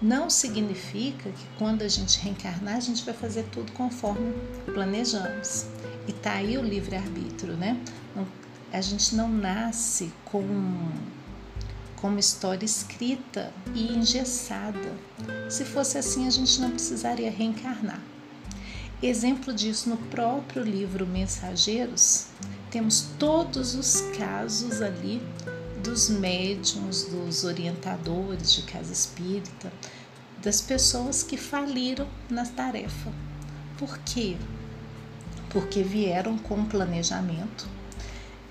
[0.00, 4.32] Não significa que quando a gente reencarnar, a gente vai fazer tudo conforme
[4.66, 5.66] planejamos.
[6.06, 7.80] E tá aí o livre-arbítrio, né?
[8.72, 10.42] A gente não nasce com
[11.96, 14.92] com uma história escrita e engessada.
[15.48, 18.00] Se fosse assim, a gente não precisaria reencarnar.
[19.02, 22.26] Exemplo disso no próprio livro Mensageiros,
[22.70, 25.20] temos todos os casos ali
[25.86, 29.72] dos médiums, dos orientadores de casa espírita,
[30.42, 33.12] das pessoas que faliram na tarefa.
[33.78, 34.36] Por quê?
[35.48, 37.68] Porque vieram com planejamento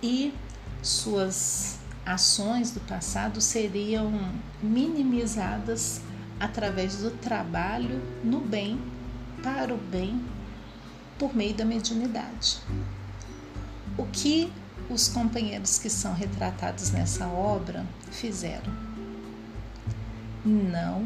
[0.02, 0.34] e
[0.82, 4.32] suas ações do passado seriam
[4.63, 6.02] minimizadas
[6.39, 8.80] através do trabalho no bem,
[9.43, 10.24] para o bem,
[11.19, 12.60] por meio da mediunidade.
[13.98, 14.52] O que
[14.89, 18.74] os companheiros que são retratados nessa obra fizeram?
[20.43, 21.06] Não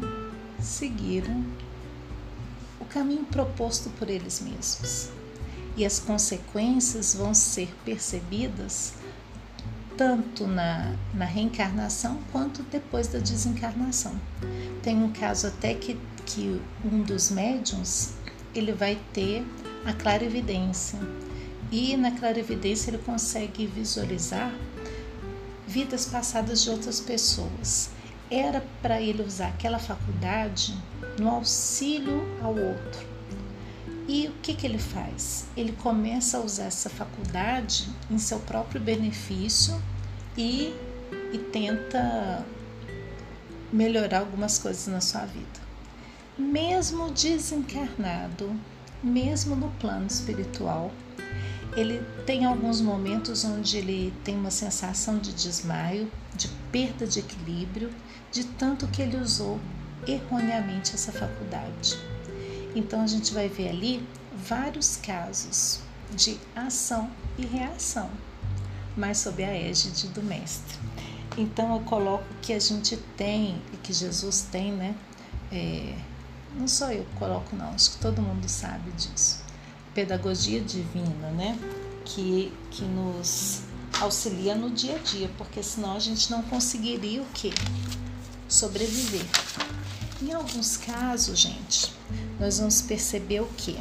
[0.60, 1.44] seguiram
[2.78, 5.10] o caminho proposto por eles mesmos.
[5.76, 8.94] E as consequências vão ser percebidas
[9.96, 14.14] tanto na, na reencarnação quanto depois da desencarnação.
[14.82, 18.14] Tem um caso até que, que um dos médiums
[18.54, 19.46] ele vai ter
[19.84, 20.98] a clarividência
[21.70, 24.52] e na clarividência ele consegue visualizar
[25.66, 27.90] vidas passadas de outras pessoas.
[28.30, 30.76] Era para ele usar aquela faculdade
[31.18, 33.08] no auxílio ao outro.
[34.08, 35.46] E o que, que ele faz?
[35.56, 39.80] Ele começa a usar essa faculdade em seu próprio benefício
[40.36, 40.74] e,
[41.32, 42.44] e tenta
[43.72, 45.60] melhorar algumas coisas na sua vida.
[46.36, 48.52] Mesmo desencarnado,
[49.02, 50.90] mesmo no plano espiritual,
[51.76, 57.90] ele tem alguns momentos onde ele tem uma sensação de desmaio, de perda de equilíbrio,
[58.32, 59.60] de tanto que ele usou
[60.06, 61.98] erroneamente essa faculdade.
[62.74, 65.80] Então a gente vai ver ali vários casos
[66.14, 68.10] de ação e reação,
[68.96, 70.78] mas sob a égide do mestre.
[71.36, 74.94] Então eu coloco que a gente tem e que Jesus tem, né?
[75.52, 75.94] É,
[76.54, 79.39] não só eu coloco, não, acho que todo mundo sabe disso.
[80.00, 81.58] Pedagogia divina, né?
[82.06, 83.60] Que, que nos
[84.00, 87.52] auxilia no dia a dia, porque senão a gente não conseguiria o quê?
[88.48, 89.26] Sobreviver.
[90.22, 91.92] Em alguns casos, gente,
[92.38, 93.76] nós vamos perceber o quê?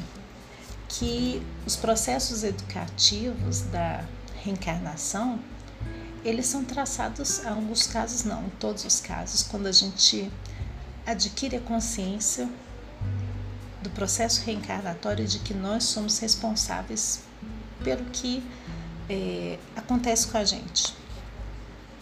[0.90, 4.04] Que os processos educativos da
[4.44, 5.40] reencarnação,
[6.26, 10.30] eles são traçados, em alguns casos não, em todos os casos, quando a gente
[11.06, 12.50] adquire a consciência
[13.82, 17.22] do processo reencarnatório de que nós somos responsáveis
[17.84, 18.44] pelo que
[19.10, 20.94] é, acontece com a gente.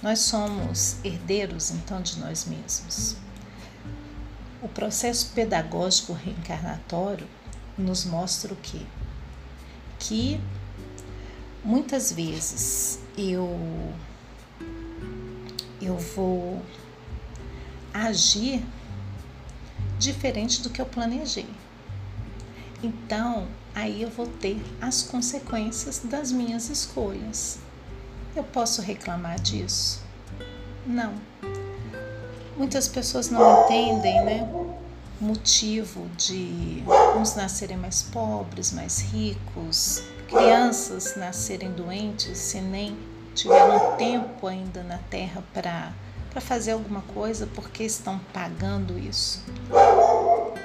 [0.02, 3.16] Nós somos herdeiros então de nós mesmos.
[4.62, 7.28] O processo pedagógico reencarnatório
[7.78, 8.82] nos mostra o quê?
[10.00, 10.40] Que
[11.64, 13.48] muitas vezes eu
[15.80, 16.62] eu vou
[17.94, 18.64] agir
[19.98, 21.48] diferente do que eu planejei.
[22.84, 27.60] Então, aí eu vou ter as consequências das minhas escolhas.
[28.36, 30.02] Eu posso reclamar disso?
[30.86, 31.14] Não.
[32.56, 34.50] Muitas pessoas não entendem, né?
[35.20, 36.84] Motivo de
[37.20, 42.96] uns nascerem mais pobres, mais ricos, crianças nascerem doentes se nem
[43.34, 45.92] tiveram tempo ainda na Terra para
[46.40, 49.44] fazer alguma coisa porque estão pagando isso.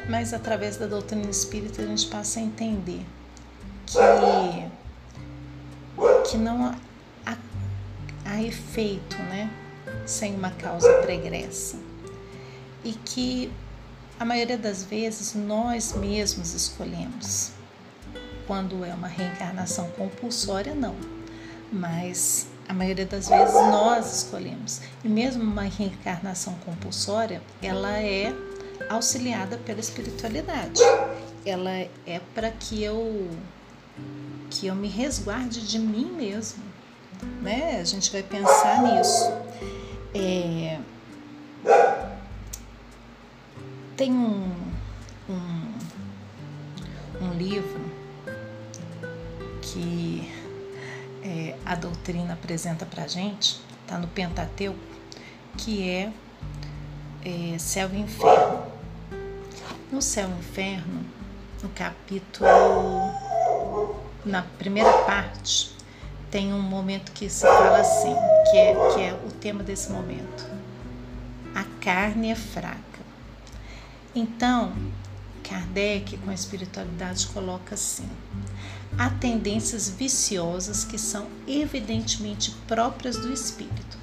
[0.09, 3.05] Mas através da doutrina espírita a gente passa a entender
[3.87, 3.99] que,
[6.31, 6.75] que não
[7.27, 7.37] há,
[8.25, 9.51] há efeito né,
[10.07, 11.77] sem uma causa pregressa.
[12.85, 13.53] E que
[14.19, 17.53] a maioria das vezes nós mesmos escolhemos.
[18.47, 20.97] Quando é uma reencarnação compulsória, não.
[21.73, 24.81] Mas a maioria das vezes nós escolhemos.
[25.05, 28.35] E mesmo uma reencarnação compulsória, ela é
[28.88, 30.81] auxiliada pela espiritualidade.
[31.45, 31.71] Ela
[32.07, 33.31] é para que eu
[34.51, 36.62] que eu me resguarde de mim mesmo,
[37.40, 37.81] né?
[37.81, 39.33] A gente vai pensar nisso.
[40.14, 40.79] É,
[43.97, 44.53] tem um,
[45.29, 45.73] um,
[47.25, 47.81] um livro
[49.61, 50.31] que
[51.23, 54.79] é, a doutrina apresenta para gente, está no Pentateuco,
[55.57, 56.12] que é,
[57.25, 58.72] é Céu e Inferno.
[59.92, 61.05] No Céu e Inferno,
[61.62, 62.48] no capítulo,
[64.24, 65.70] na primeira parte,
[66.31, 68.14] tem um momento que se fala assim,
[68.51, 70.51] que é, que é o tema desse momento.
[71.55, 72.80] A carne é fraca.
[74.14, 74.72] Então,
[75.47, 78.09] Kardec, com a espiritualidade, coloca assim:
[78.97, 83.99] há tendências viciosas que são evidentemente próprias do espírito,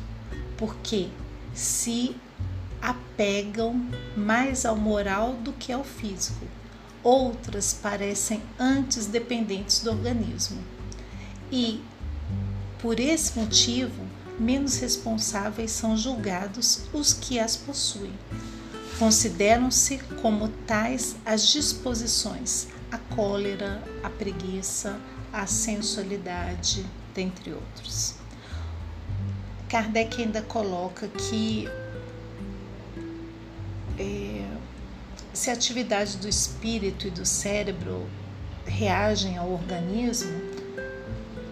[0.55, 1.09] porque
[1.51, 2.15] se
[2.81, 6.45] apegam mais ao moral do que ao físico.
[7.03, 10.61] Outras parecem antes dependentes do organismo.
[11.51, 11.81] E,
[12.79, 14.05] por esse motivo,
[14.39, 18.13] menos responsáveis são julgados os que as possuem.
[18.97, 24.99] Consideram-se como tais as disposições, a cólera, a preguiça,
[25.31, 28.15] a sensualidade, dentre outros.
[29.69, 31.67] Kardec ainda coloca que
[35.33, 38.09] se a atividade do espírito e do cérebro
[38.65, 40.31] reagem ao organismo,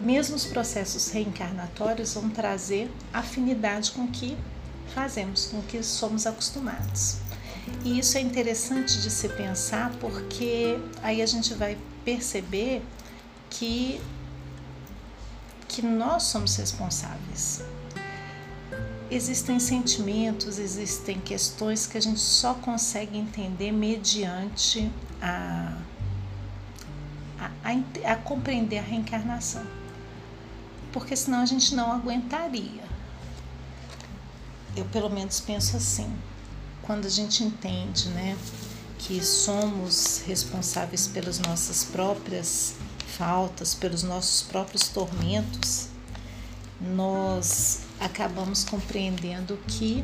[0.02, 4.38] mesmo os processos reencarnatórios vão trazer afinidade com o que
[4.94, 7.18] fazemos, com o que somos acostumados.
[7.84, 12.82] E isso é interessante de se pensar porque aí a gente vai perceber
[13.50, 14.00] que,
[15.68, 17.62] que nós somos responsáveis.
[19.10, 24.92] Existem sentimentos, existem questões que a gente só consegue entender mediante
[25.22, 25.78] a,
[27.40, 29.66] a, a, a compreender a reencarnação.
[30.92, 32.84] Porque senão a gente não aguentaria.
[34.76, 36.14] Eu pelo menos penso assim
[36.82, 38.38] quando a gente entende, né,
[38.98, 42.76] que somos responsáveis pelas nossas próprias
[43.18, 45.88] faltas, pelos nossos próprios tormentos,
[46.80, 50.04] nós acabamos compreendendo que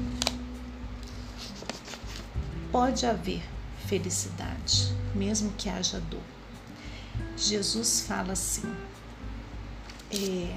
[2.72, 3.44] pode haver
[3.88, 6.22] felicidade, mesmo que haja dor.
[7.38, 8.64] Jesus fala assim:
[10.12, 10.56] é,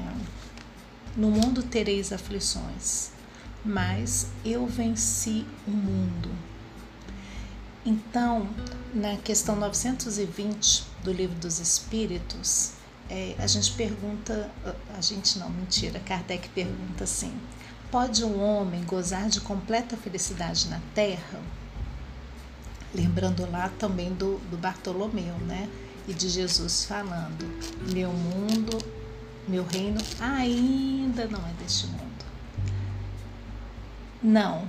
[1.16, 3.10] no mundo tereis aflições,
[3.64, 6.30] mas eu venci o mundo.
[7.84, 8.48] Então,
[8.92, 12.72] na questão 920 do Livro dos Espíritos,
[13.08, 14.50] é, a gente pergunta,
[14.96, 17.32] a gente não, mentira, Kardec pergunta assim:
[17.90, 21.40] pode um homem gozar de completa felicidade na Terra?
[22.94, 25.68] Lembrando lá também do, do Bartolomeu, né?
[26.08, 27.44] E de Jesus falando:
[27.92, 28.78] meu mundo,
[29.46, 32.06] meu reino ainda não é deste mundo.
[34.22, 34.66] Não,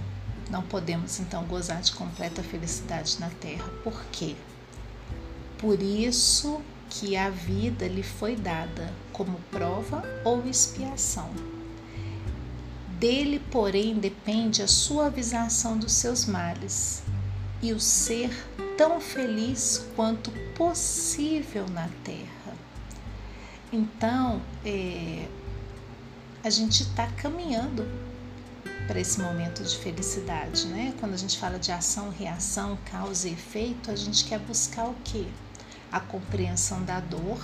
[0.52, 3.68] não podemos então gozar de completa felicidade na terra.
[3.84, 4.36] Por quê?
[5.58, 11.30] Por isso que a vida lhe foi dada como prova ou expiação.
[13.00, 17.04] Dele, porém, depende a suavização dos seus males
[17.62, 18.32] e o ser
[18.78, 22.56] tão feliz quanto possível na terra.
[23.72, 25.28] Então, é,
[26.44, 27.86] a gente está caminhando
[28.88, 30.94] para esse momento de felicidade, né?
[31.00, 34.96] Quando a gente fala de ação, reação, causa e efeito, a gente quer buscar o
[35.04, 35.28] quê?
[35.92, 37.40] A compreensão da dor,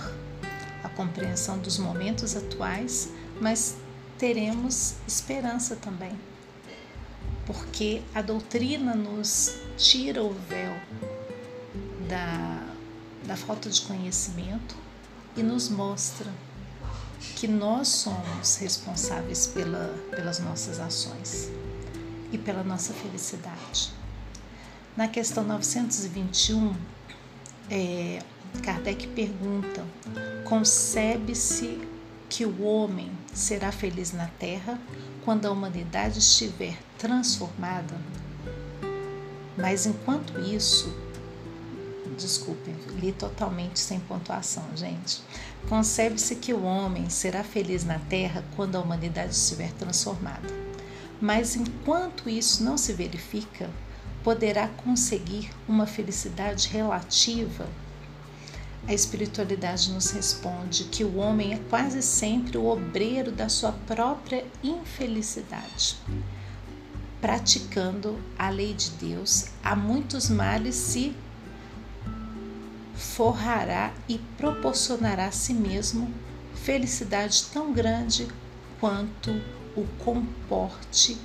[0.82, 3.76] a compreensão dos momentos atuais, mas
[4.18, 6.12] teremos esperança também.
[7.46, 10.74] Porque a doutrina nos tira o véu
[12.08, 12.62] da,
[13.26, 14.76] da falta de conhecimento
[15.36, 16.30] e nos mostra
[17.36, 21.50] que nós somos responsáveis pela, pelas nossas ações
[22.30, 23.92] e pela nossa felicidade.
[24.96, 26.74] Na questão 921,
[27.70, 28.22] é,
[28.62, 29.84] Kardec pergunta:
[30.44, 31.80] concebe-se
[32.28, 34.80] que o homem será feliz na Terra
[35.24, 37.94] quando a humanidade estiver transformada?
[39.56, 40.92] Mas enquanto isso,
[42.16, 45.22] desculpem, li totalmente sem pontuação, gente.
[45.68, 50.48] Concebe-se que o homem será feliz na terra quando a humanidade estiver transformada.
[51.20, 53.70] Mas enquanto isso não se verifica,
[54.22, 57.66] poderá conseguir uma felicidade relativa?
[58.86, 64.44] A espiritualidade nos responde que o homem é quase sempre o obreiro da sua própria
[64.62, 65.96] infelicidade.
[67.18, 71.16] Praticando a lei de Deus, há muitos males se
[72.94, 76.12] forrará e proporcionará a si mesmo
[76.54, 78.28] felicidade tão grande
[78.78, 79.30] quanto
[79.74, 81.16] o comporte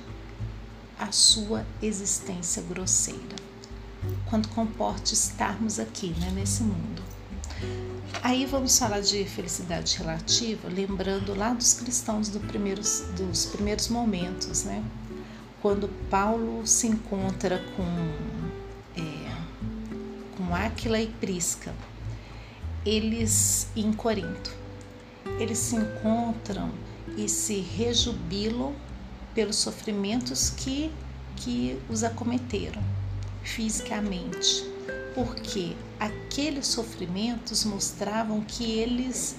[0.98, 3.36] a sua existência grosseira.
[4.30, 7.09] Quanto comporte estarmos aqui, né, nesse mundo.
[8.22, 14.64] Aí vamos falar de felicidade relativa, lembrando lá dos cristãos do primeiros, dos primeiros momentos,
[14.64, 14.84] né?
[15.62, 18.30] Quando Paulo se encontra com
[20.50, 21.72] com Áquila e Prisca,
[22.84, 24.50] eles em Corinto.
[25.38, 26.72] Eles se encontram
[27.16, 28.74] e se rejubilam
[29.34, 30.90] pelos sofrimentos que,
[31.36, 32.82] que os acometeram
[33.44, 34.69] fisicamente,
[35.14, 39.36] porque aqueles sofrimentos mostravam que eles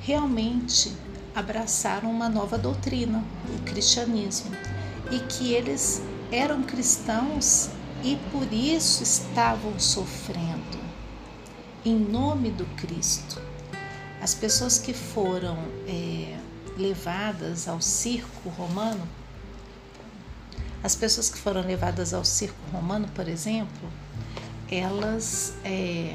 [0.00, 0.92] realmente
[1.34, 4.50] abraçaram uma nova doutrina, o cristianismo,
[5.10, 7.70] e que eles eram cristãos
[8.02, 10.84] e por isso estavam sofrendo.
[11.84, 13.40] Em nome do Cristo,
[14.20, 16.38] as pessoas que foram é,
[16.76, 19.06] levadas ao circo romano,
[20.82, 23.88] as pessoas que foram levadas ao circo romano, por exemplo,
[24.70, 26.14] elas é,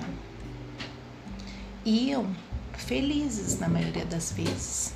[1.86, 2.28] iam
[2.74, 4.94] felizes na maioria das vezes.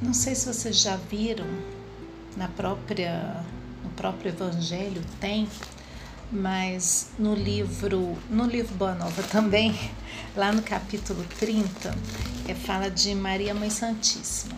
[0.00, 1.46] Não sei se vocês já viram
[2.36, 3.44] na própria
[3.82, 5.48] no próprio Evangelho tem
[6.32, 9.74] mas no livro, no livro Boa Nova também,
[10.36, 11.94] lá no capítulo 30,
[12.48, 14.56] é, fala de Maria Mãe Santíssima.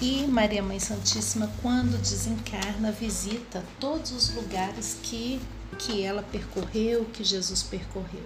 [0.00, 5.40] E Maria Mãe Santíssima, quando desencarna, visita todos os lugares que,
[5.78, 8.24] que ela percorreu, que Jesus percorreu.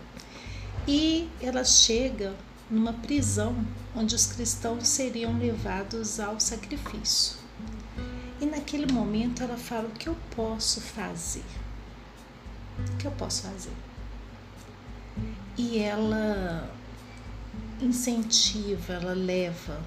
[0.86, 2.34] E ela chega
[2.70, 3.55] numa prisão
[3.94, 7.36] onde os cristãos seriam levados ao sacrifício.
[8.40, 11.44] E naquele momento ela fala: O que eu posso fazer?
[12.78, 13.72] O que eu posso fazer?
[15.57, 16.70] E ela
[17.80, 19.80] incentiva, ela leva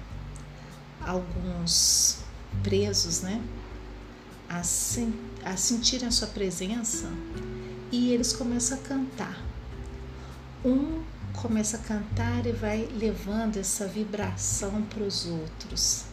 [1.00, 2.18] alguns
[2.62, 3.40] presos, né,
[4.48, 7.08] a, sen a sentirem a sua presença
[7.90, 9.42] e eles começam a cantar.
[10.64, 16.04] Um começa a cantar e vai levando essa vibração para os outros.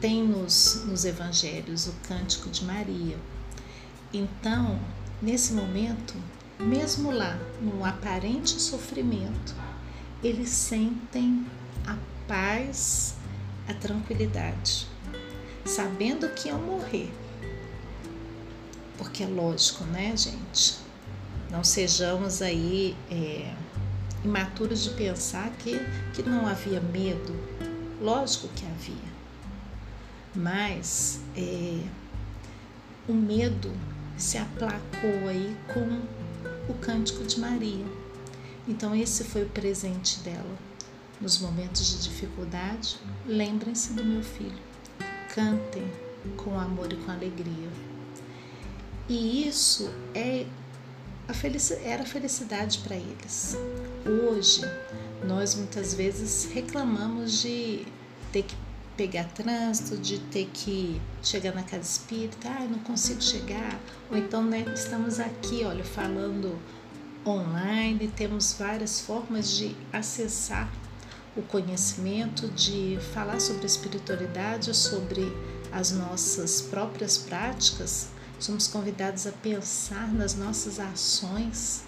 [0.00, 3.18] Tem nos, nos evangelhos o cântico de Maria.
[4.12, 4.78] Então,
[5.20, 6.14] nesse momento,
[6.58, 9.54] mesmo lá, no aparente sofrimento,
[10.22, 11.46] eles sentem
[11.86, 11.96] a
[12.26, 13.14] paz,
[13.68, 14.86] a tranquilidade,
[15.64, 17.12] sabendo que iam morrer.
[18.98, 20.76] Porque é lógico, né, gente?
[21.50, 23.54] Não sejamos aí é,
[24.24, 25.78] imaturos de pensar que,
[26.12, 27.34] que não havia medo.
[28.00, 29.14] Lógico que havia.
[30.34, 31.80] Mas é,
[33.08, 33.70] o medo
[34.16, 37.84] se aplacou aí com o cântico de Maria.
[38.66, 40.58] Então esse foi o presente dela.
[41.20, 44.58] Nos momentos de dificuldade, lembrem-se do meu filho.
[45.34, 45.86] Cantem
[46.36, 47.93] com amor e com alegria.
[49.08, 50.46] E isso é
[51.28, 53.56] a felicidade, era a felicidade para eles.
[54.06, 54.62] Hoje,
[55.26, 57.86] nós muitas vezes reclamamos de
[58.32, 58.56] ter que
[58.96, 63.78] pegar trânsito, de ter que chegar na casa espírita, ah, não consigo chegar,
[64.10, 66.58] ou então né, estamos aqui, olha, falando
[67.26, 70.72] online, temos várias formas de acessar
[71.36, 75.32] o conhecimento, de falar sobre espiritualidade, sobre
[75.72, 78.08] as nossas próprias práticas,
[78.44, 81.82] somos convidados a pensar nas nossas ações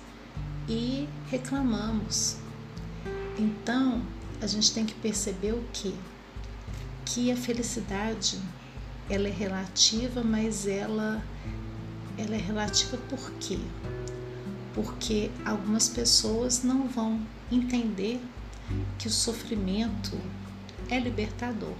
[0.67, 2.39] e reclamamos.
[3.39, 4.03] Então,
[4.41, 5.95] a gente tem que perceber o que?
[7.05, 8.41] Que a felicidade
[9.11, 11.23] ela é relativa, mas ela,
[12.17, 13.59] ela é relativa por quê?
[14.75, 17.21] Porque algumas pessoas não vão
[17.53, 18.19] entender
[18.99, 20.19] que o sofrimento
[20.89, 21.75] é libertador.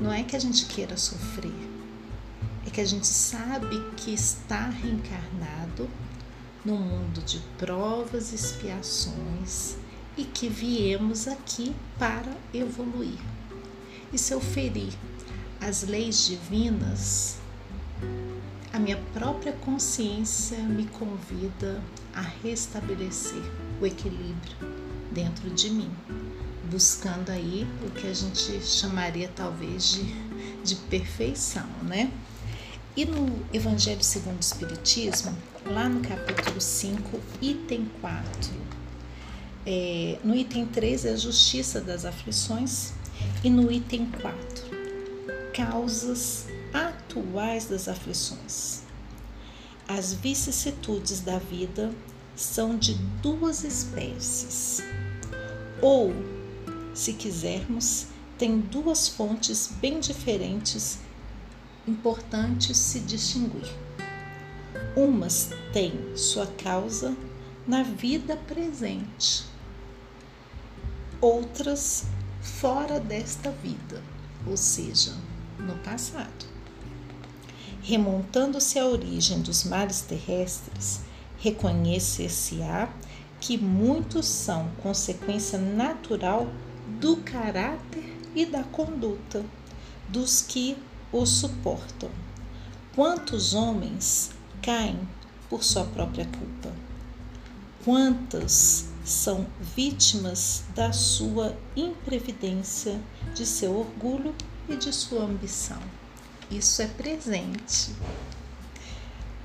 [0.00, 1.69] Não é que a gente queira sofrer,
[2.80, 5.86] que a gente sabe que está reencarnado
[6.64, 9.76] no mundo de provas e expiações
[10.16, 13.18] e que viemos aqui para evoluir.
[14.10, 14.94] E se eu ferir
[15.60, 17.36] as leis divinas,
[18.72, 21.82] a minha própria consciência me convida
[22.14, 23.42] a restabelecer
[23.78, 24.56] o equilíbrio
[25.12, 25.90] dentro de mim,
[26.70, 30.04] buscando aí o que a gente chamaria talvez de,
[30.64, 32.10] de perfeição, né?
[32.96, 38.26] E no Evangelho segundo o Espiritismo, lá no capítulo 5, item 4,
[39.64, 42.92] é, no item 3 é a justiça das aflições,
[43.44, 44.64] e no item 4,
[45.54, 48.82] causas atuais das aflições.
[49.86, 51.92] As vicissitudes da vida
[52.34, 54.82] são de duas espécies,
[55.80, 56.12] ou,
[56.92, 60.98] se quisermos, tem duas fontes bem diferentes
[61.90, 63.68] importante se distinguir.
[64.96, 67.16] Umas têm sua causa
[67.66, 69.44] na vida presente,
[71.20, 72.04] outras
[72.40, 74.02] fora desta vida,
[74.46, 75.12] ou seja,
[75.58, 76.48] no passado.
[77.82, 81.00] Remontando-se à origem dos males terrestres,
[81.38, 82.88] reconhecer-se-á
[83.40, 86.46] que muitos são consequência natural
[87.00, 89.44] do caráter e da conduta
[90.08, 90.76] dos que
[91.12, 92.10] o suportam.
[92.94, 94.30] Quantos homens
[94.62, 94.98] caem
[95.48, 96.72] por sua própria culpa?
[97.84, 103.00] Quantas são vítimas da sua imprevidência,
[103.34, 104.34] de seu orgulho
[104.68, 105.80] e de sua ambição?
[106.50, 107.92] Isso é presente.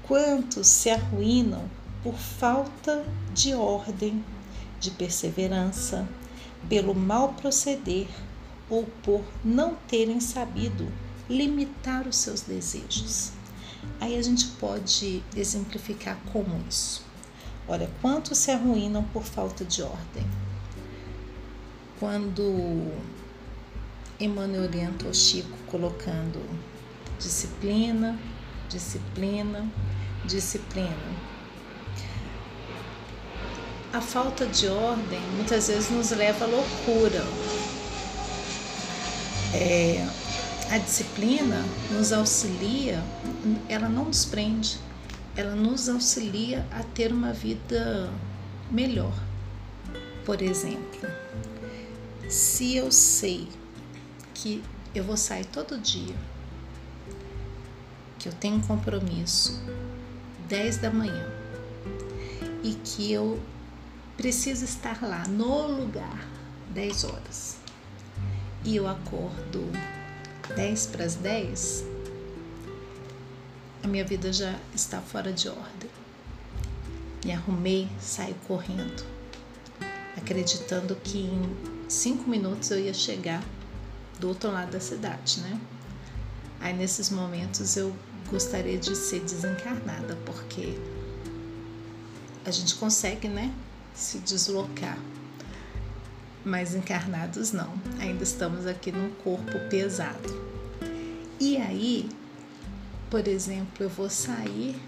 [0.04, 1.68] Quantos se arruinam
[2.04, 3.04] por falta
[3.34, 4.24] de ordem,
[4.80, 6.08] de perseverança,
[6.70, 8.08] pelo mal proceder
[8.70, 10.92] ou por não terem sabido
[11.30, 13.32] limitar os seus desejos.
[14.00, 17.04] Aí a gente pode exemplificar como isso.
[17.68, 20.26] Olha, quantos se arruinam por falta de ordem?
[22.00, 22.92] Quando
[24.20, 24.70] Emmanuel
[25.10, 26.40] o Chico colocando
[27.20, 28.18] disciplina,
[28.70, 29.68] disciplina,
[30.26, 31.26] disciplina.
[33.92, 37.24] A falta de ordem muitas vezes nos leva à loucura.
[39.54, 40.06] É,
[40.72, 43.04] a disciplina nos auxilia,
[43.70, 44.78] ela não nos prende,
[45.36, 48.10] ela nos auxilia a ter uma vida
[48.72, 49.14] melhor.
[50.26, 51.08] Por exemplo,
[52.28, 53.48] se eu sei
[54.34, 54.64] que
[54.94, 56.16] eu vou sair todo dia,
[58.18, 59.62] que eu tenho um compromisso
[60.48, 61.30] 10 da manhã
[62.64, 63.40] e que eu
[64.18, 66.26] preciso estar lá no lugar
[66.74, 67.58] 10 horas
[68.64, 69.70] e eu acordo
[70.54, 71.84] 10 para as 10,
[73.84, 75.90] a minha vida já está fora de ordem.
[77.24, 79.16] Me arrumei, saí correndo
[80.26, 81.56] acreditando que em
[81.88, 83.44] cinco minutos eu ia chegar
[84.20, 85.60] do outro lado da cidade, né?
[86.60, 87.96] Aí nesses momentos eu
[88.30, 90.80] gostaria de ser desencarnada, porque
[92.44, 93.54] a gente consegue, né,
[93.94, 94.98] se deslocar.
[96.46, 100.46] Mas encarnados não, ainda estamos aqui num corpo pesado.
[101.40, 102.08] E aí,
[103.10, 104.80] por exemplo, eu vou sair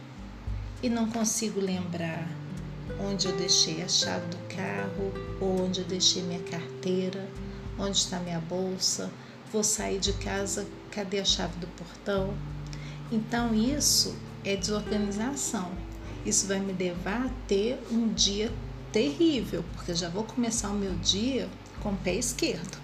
[0.84, 2.30] e não consigo lembrar
[3.00, 7.28] onde eu deixei a chave do carro, ou onde eu deixei minha carteira,
[7.78, 9.12] onde está minha bolsa,
[9.52, 12.34] vou sair de casa, cadê a chave do portão?
[13.12, 15.72] Então isso é desorganização.
[16.26, 18.52] Isso vai me levar a ter um dia
[18.98, 21.48] terrível, porque já vou começar o meu dia
[21.84, 22.80] com o pé esquerdo.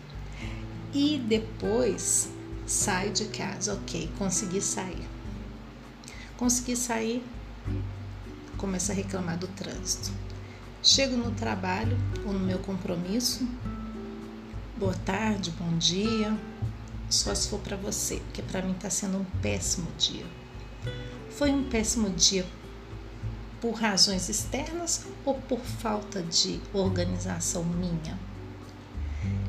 [0.93, 2.29] E depois
[2.67, 5.09] saio de casa, ok, consegui sair.
[6.37, 7.25] Consegui sair,
[8.57, 10.11] começo a reclamar do trânsito.
[10.83, 11.97] Chego no trabalho
[12.27, 13.47] ou no meu compromisso,
[14.77, 16.37] boa tarde, bom dia,
[17.09, 20.25] só se for para você, porque para mim está sendo um péssimo dia.
[21.31, 22.45] Foi um péssimo dia
[23.63, 28.19] por razões externas ou por falta de organização minha?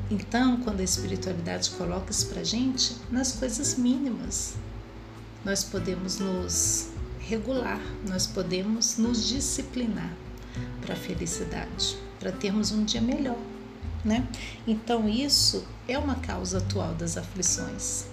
[0.09, 4.55] Então, quando a espiritualidade coloca isso para gente, nas coisas mínimas,
[5.43, 10.13] nós podemos nos regular, nós podemos nos disciplinar
[10.79, 13.37] para a felicidade, para termos um dia melhor,
[14.05, 14.25] né?
[14.65, 18.05] Então isso é uma causa atual das aflições.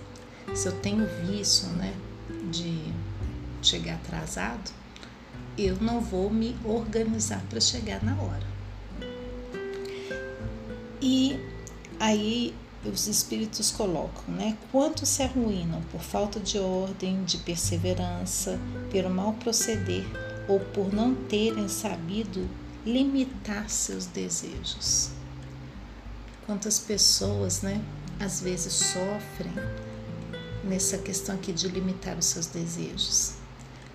[0.52, 1.94] Se eu tenho vício, né,
[2.50, 2.92] de
[3.62, 4.81] chegar atrasado,
[5.56, 8.46] eu não vou me organizar para chegar na hora.
[11.00, 11.38] E
[11.98, 14.56] aí os espíritos colocam, né?
[14.70, 18.58] Quantos se arruinam por falta de ordem, de perseverança,
[18.90, 20.04] pelo mal proceder
[20.48, 22.48] ou por não terem sabido
[22.84, 25.10] limitar seus desejos.
[26.46, 27.80] Quantas pessoas, né,
[28.18, 29.52] às vezes sofrem
[30.64, 33.34] nessa questão aqui de limitar os seus desejos.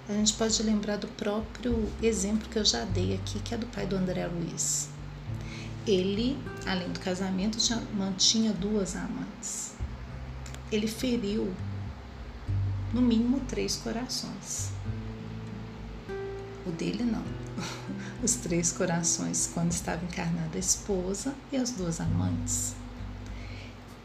[0.09, 3.65] A gente pode lembrar do próprio exemplo que eu já dei aqui, que é do
[3.67, 4.89] pai do André Luiz
[5.87, 9.73] ele, além do casamento, já mantinha duas amantes.
[10.71, 11.53] Ele feriu
[12.93, 14.71] no mínimo três corações.
[16.65, 17.23] O dele não.
[18.21, 22.75] Os três corações quando estava encarnada a esposa e as duas amantes.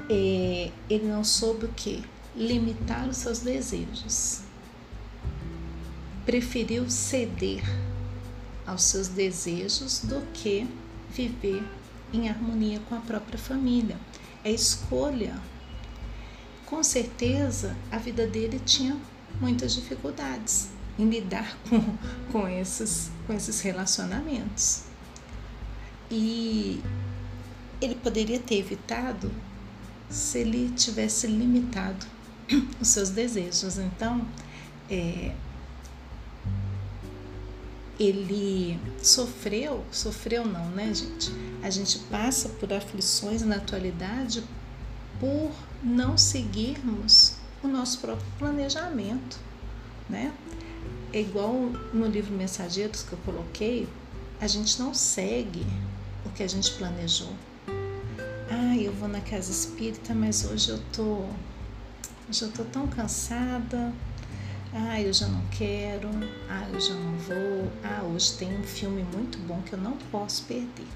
[0.08, 2.04] Ele não soube o que?
[2.36, 4.42] Limitar os seus desejos.
[6.24, 7.62] Preferiu ceder
[8.66, 10.68] aos seus desejos do que
[11.10, 11.62] viver
[12.12, 13.98] em harmonia com a própria família.
[14.44, 15.34] É escolha.
[16.66, 18.96] Com certeza, a vida dele tinha
[19.40, 20.68] muitas dificuldades
[20.98, 21.80] em lidar com,
[22.30, 24.84] com, esses, com esses relacionamentos.
[26.10, 26.82] E
[27.80, 29.30] ele poderia ter evitado
[30.08, 32.06] se ele tivesse limitado
[32.80, 33.78] os seus desejos.
[33.78, 34.26] Então,
[34.90, 35.34] é,
[37.98, 41.30] ele sofreu, sofreu não, né, gente?
[41.62, 44.42] A gente passa por aflições na atualidade
[45.20, 49.38] por não seguirmos o nosso próprio planejamento,
[50.08, 50.32] né?
[51.12, 51.52] É igual
[51.92, 53.88] no livro Mensageiros que eu coloquei,
[54.40, 55.64] a gente não segue
[56.24, 57.32] o que a gente planejou.
[58.50, 61.24] Ah, eu vou na casa espírita, mas hoje eu tô,
[62.28, 63.92] hoje eu tô tão cansada,
[64.74, 66.08] ah, eu já não quero.
[66.48, 67.72] Ah, eu já não vou.
[67.84, 70.86] Ah, hoje tem um filme muito bom que eu não posso perder.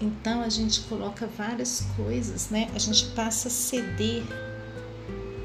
[0.00, 2.70] Então a gente coloca várias coisas, né?
[2.74, 4.22] A gente passa a ceder.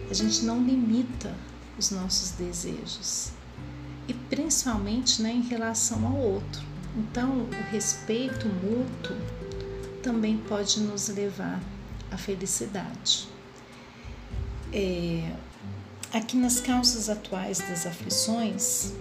[0.10, 1.34] A gente não limita
[1.78, 3.32] os nossos desejos.
[4.08, 6.62] E principalmente né, em relação ao outro.
[6.96, 9.18] Então, o respeito mútuo
[10.04, 11.60] também pode nos levar
[12.12, 13.28] à felicidade.
[14.72, 15.32] É,
[16.14, 18.94] aqui nas causas atuais das aflições,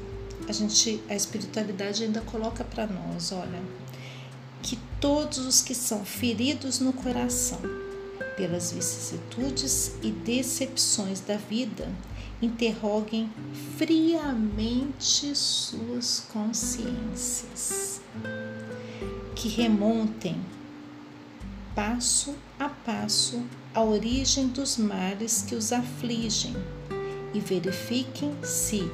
[0.48, 3.62] a gente, a espiritualidade ainda coloca para nós, olha,
[4.62, 7.60] que todos os que são feridos no coração
[8.36, 11.86] pelas vicissitudes e decepções da vida
[12.40, 13.30] interroguem
[13.76, 18.00] friamente suas consciências,
[19.36, 20.40] que remontem
[21.74, 23.42] passo a passo
[23.74, 26.54] a origem dos males que os afligem
[27.34, 28.90] e verifiquem se,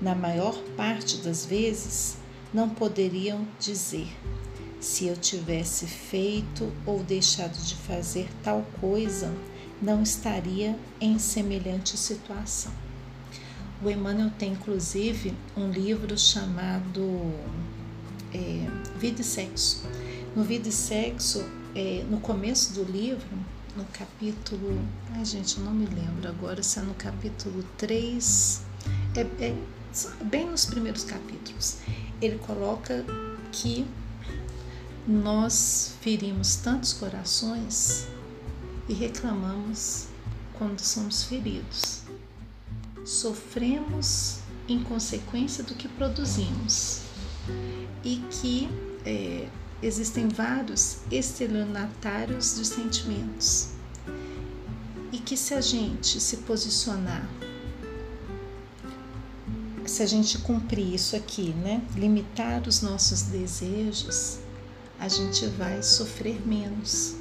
[0.00, 2.16] na maior parte das vezes,
[2.52, 4.08] não poderiam dizer:
[4.80, 9.32] se eu tivesse feito ou deixado de fazer tal coisa,
[9.80, 12.72] não estaria em semelhante situação.
[13.82, 17.34] O Emmanuel tem inclusive um livro chamado
[18.32, 18.66] é,
[18.98, 19.86] Vida e Sexo.
[20.34, 23.28] No Vida e Sexo, é, no começo do livro,
[23.76, 24.80] no capítulo.
[25.12, 28.62] Ai, gente, não me lembro agora se é no capítulo 3.
[29.14, 29.56] É, é
[30.24, 31.78] bem nos primeiros capítulos.
[32.20, 33.04] Ele coloca
[33.52, 33.86] que
[35.06, 38.08] nós ferimos tantos corações
[38.88, 40.08] e reclamamos
[40.54, 42.02] quando somos feridos.
[43.04, 47.02] Sofremos em consequência do que produzimos
[48.02, 48.68] e que
[49.04, 49.48] é,
[49.82, 53.68] existem vários estelionatários de sentimentos
[55.12, 57.28] e que se a gente se posicionar,
[59.84, 64.38] se a gente cumprir isso aqui, né, limitar os nossos desejos,
[64.98, 67.14] a gente vai sofrer menos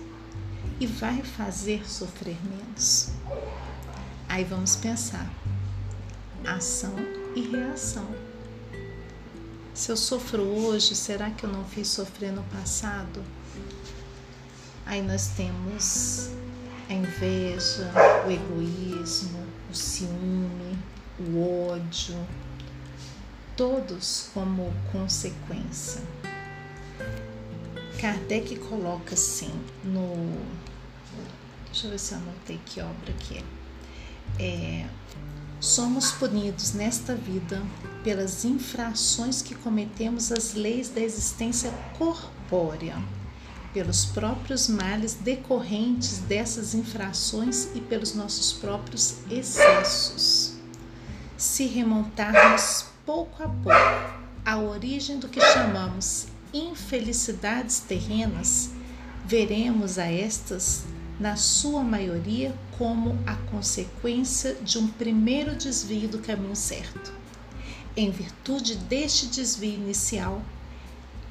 [0.80, 3.10] e vai fazer sofrer menos.
[4.28, 5.32] Aí vamos pensar:
[6.46, 6.96] ação
[7.36, 8.25] e reação.
[9.76, 13.22] Se eu sofro hoje, será que eu não fiz sofrer no passado?
[14.86, 16.30] Aí nós temos
[16.90, 17.92] a inveja,
[18.26, 20.80] o egoísmo, o ciúme,
[21.20, 22.16] o ódio,
[23.58, 26.02] todos como consequência.
[28.00, 29.52] Kardec coloca assim
[29.84, 30.40] no.
[31.66, 33.44] Deixa eu ver se eu anotei que obra que
[34.40, 34.42] é.
[34.42, 34.90] é
[35.60, 37.62] somos punidos nesta vida
[38.04, 42.96] pelas infrações que cometemos às leis da existência corpórea,
[43.74, 50.54] pelos próprios males decorrentes dessas infrações e pelos nossos próprios excessos.
[51.38, 58.70] Se remontarmos pouco a pouco à origem do que chamamos infelicidades terrenas,
[59.26, 60.84] veremos a estas,
[61.20, 67.14] na sua maioria, como a consequência de um primeiro desvio do caminho certo.
[67.96, 70.42] Em virtude deste desvio inicial,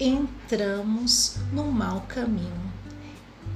[0.01, 2.73] entramos no mau caminho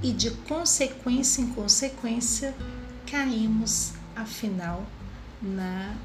[0.03, 2.55] e, de consequência em consequência,
[3.11, 4.87] caímos, afinal,
[5.41, 5.97] na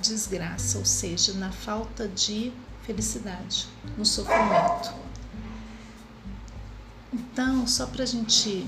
[0.00, 4.92] desgraça, ou seja, na falta de felicidade, no sofrimento.
[7.12, 8.66] Então, só para a gente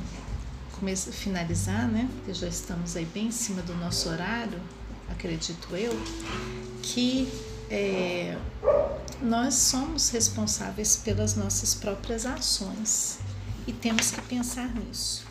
[0.78, 2.08] começar, finalizar, né?
[2.28, 4.60] Já estamos aí bem em cima do nosso horário,
[5.08, 5.92] acredito eu,
[6.82, 7.28] que
[7.70, 8.36] é,
[9.20, 13.18] nós somos responsáveis pelas nossas próprias ações
[13.66, 15.26] e temos que pensar nisso.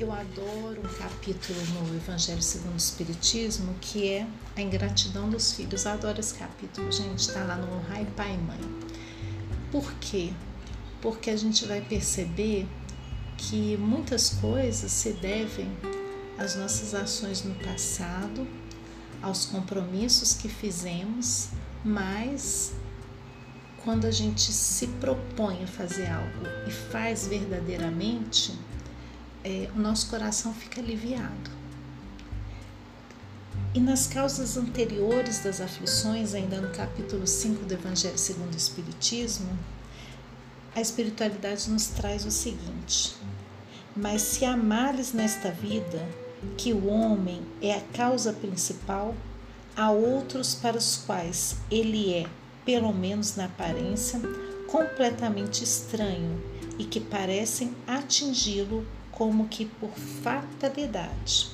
[0.00, 4.26] Eu adoro um capítulo no Evangelho segundo o Espiritismo que é
[4.56, 5.84] a ingratidão dos filhos.
[5.84, 8.58] Eu adoro esse capítulo, gente, está lá no Honrai Pai e Mãe.
[9.70, 10.32] Por quê?
[11.00, 12.66] Porque a gente vai perceber
[13.36, 15.70] que muitas coisas se devem
[16.38, 18.46] às nossas ações no passado,
[19.22, 21.48] aos compromissos que fizemos,
[21.84, 22.72] mas
[23.84, 28.56] quando a gente se propõe a fazer algo e faz verdadeiramente,
[29.44, 31.50] é, o nosso coração fica aliviado.
[33.74, 39.58] E nas causas anteriores das aflições, ainda no capítulo 5 do Evangelho segundo o Espiritismo,
[40.74, 43.14] a espiritualidade nos traz o seguinte:
[43.94, 46.06] Mas se há males nesta vida,
[46.56, 49.14] que o homem é a causa principal,
[49.76, 52.26] há outros para os quais ele é,
[52.64, 54.20] pelo menos na aparência,
[54.66, 56.42] completamente estranho
[56.78, 59.90] e que parecem atingi-lo como que por
[60.22, 61.50] fatalidade.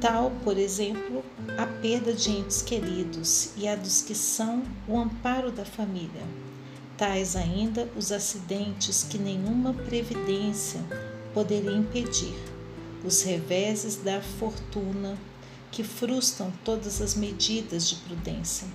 [0.00, 1.24] Tal, por exemplo,
[1.56, 6.22] a perda de entes queridos e a dos que são o amparo da família.
[6.96, 10.80] Tais ainda os acidentes que nenhuma previdência
[11.34, 12.34] poderia impedir,
[13.04, 15.18] os reveses da fortuna
[15.70, 18.66] que frustram todas as medidas de prudência,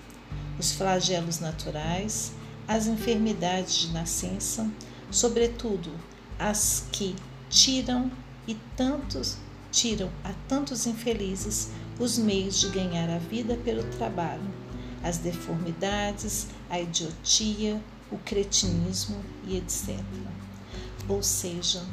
[0.59, 2.31] os flagelos naturais,
[2.67, 4.69] as enfermidades de nascença,
[5.09, 5.91] sobretudo
[6.37, 7.15] as que
[7.49, 8.11] tiram
[8.47, 9.37] e tantos
[9.71, 14.47] tiram a tantos infelizes os meios de ganhar a vida pelo trabalho,
[15.01, 17.81] as deformidades, a idiotia,
[18.11, 19.99] o cretinismo e etc.
[21.07, 21.83] Ou seja,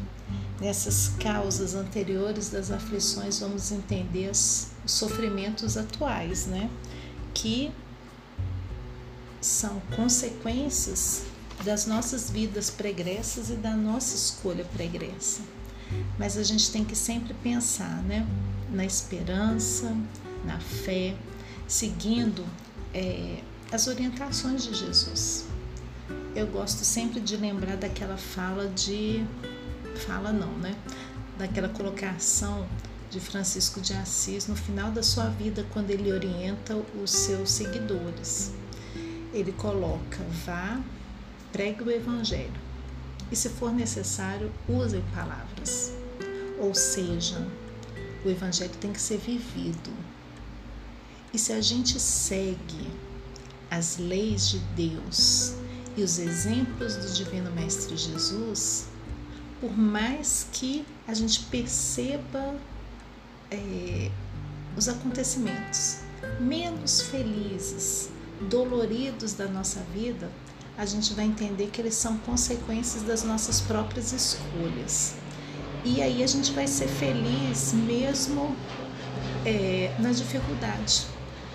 [0.60, 6.70] nessas causas anteriores das aflições vamos entender os sofrimentos atuais, né?
[7.32, 7.72] Que
[9.40, 11.22] são consequências
[11.64, 15.40] das nossas vidas pregressas e da nossa escolha pregressa.
[16.18, 18.26] Mas a gente tem que sempre pensar, né?
[18.70, 19.96] Na esperança,
[20.44, 21.16] na fé,
[21.66, 22.44] seguindo
[22.92, 23.42] é,
[23.72, 25.47] as orientações de Jesus.
[26.38, 29.26] Eu gosto sempre de lembrar daquela fala de.
[30.06, 30.76] Fala não, né?
[31.36, 32.64] Daquela colocação
[33.10, 38.52] de Francisco de Assis no final da sua vida, quando ele orienta os seus seguidores.
[39.32, 40.80] Ele coloca: vá,
[41.50, 42.60] pregue o Evangelho
[43.32, 45.92] e, se for necessário, usem palavras.
[46.60, 47.44] Ou seja,
[48.24, 49.90] o Evangelho tem que ser vivido.
[51.34, 52.92] E se a gente segue
[53.68, 55.57] as leis de Deus
[55.98, 58.86] e os exemplos do Divino Mestre Jesus,
[59.60, 62.54] por mais que a gente perceba
[63.50, 64.08] é,
[64.76, 65.98] os acontecimentos
[66.38, 68.10] menos felizes,
[68.48, 70.30] doloridos da nossa vida,
[70.76, 75.14] a gente vai entender que eles são consequências das nossas próprias escolhas.
[75.84, 78.54] E aí a gente vai ser feliz mesmo
[79.44, 81.06] é, na dificuldade,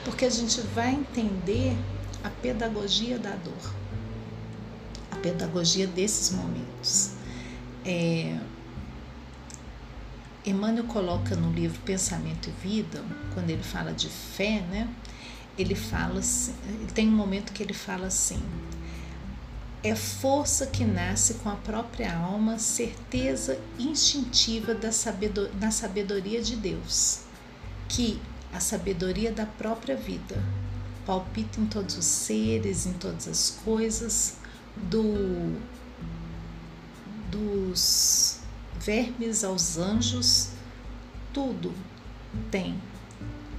[0.03, 1.77] porque a gente vai entender
[2.25, 3.82] a pedagogia da dor,
[5.23, 7.11] pedagogia desses momentos.
[7.85, 8.37] É,
[10.45, 13.03] Emmanuel coloca no livro Pensamento e Vida,
[13.33, 14.89] quando ele fala de fé, né?
[15.57, 16.53] Ele fala assim,
[16.93, 18.41] tem um momento que ele fala assim:
[19.81, 24.89] é força que nasce com a própria alma, certeza instintiva da
[25.59, 27.21] da sabedoria de Deus,
[27.87, 28.19] que
[28.51, 30.43] a sabedoria da própria vida
[31.05, 34.37] palpita em todos os seres, em todas as coisas,
[34.75, 35.61] do
[37.31, 38.39] dos
[38.79, 40.49] vermes aos anjos,
[41.33, 41.73] tudo
[42.51, 42.79] tem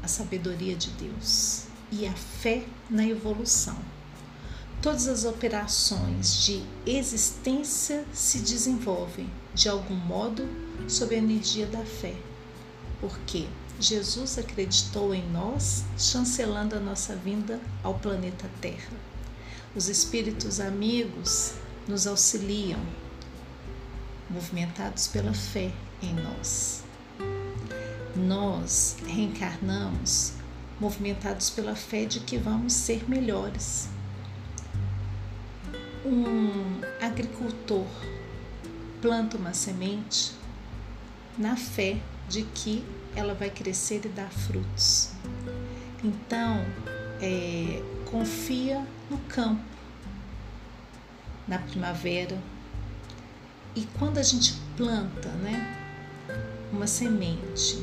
[0.02, 3.76] a sabedoria de Deus e a fé na evolução
[4.84, 10.46] todas as operações de existência se desenvolvem, de algum modo,
[10.86, 12.14] sob a energia da fé.
[13.00, 13.46] Porque
[13.80, 18.92] Jesus acreditou em nós, chancelando a nossa vinda ao planeta Terra.
[19.74, 21.54] Os espíritos amigos
[21.88, 22.80] nos auxiliam,
[24.30, 25.72] movimentados pela fé
[26.02, 26.82] em nós.
[28.16, 30.32] Nós reencarnamos
[30.80, 33.88] movimentados pela fé de que vamos ser melhores,
[36.04, 37.86] um agricultor
[39.00, 40.32] planta uma semente
[41.38, 41.96] na fé
[42.28, 42.84] de que
[43.16, 45.10] ela vai crescer e dar frutos.
[46.02, 46.64] Então,
[47.20, 49.62] é, confia no campo,
[51.46, 52.38] na primavera.
[53.74, 55.76] E quando a gente planta né,
[56.72, 57.82] uma semente,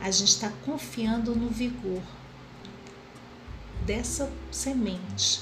[0.00, 2.02] a gente está confiando no vigor
[3.84, 5.40] dessa semente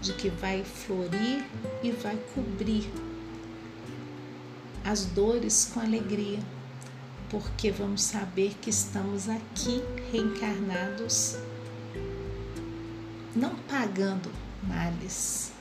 [0.00, 1.44] de que vai florir
[1.82, 2.90] e vai cobrir
[4.84, 6.38] as dores com alegria,
[7.28, 9.82] porque vamos saber que estamos aqui
[10.12, 11.36] reencarnados,
[13.36, 14.30] não pagando
[14.62, 15.52] males,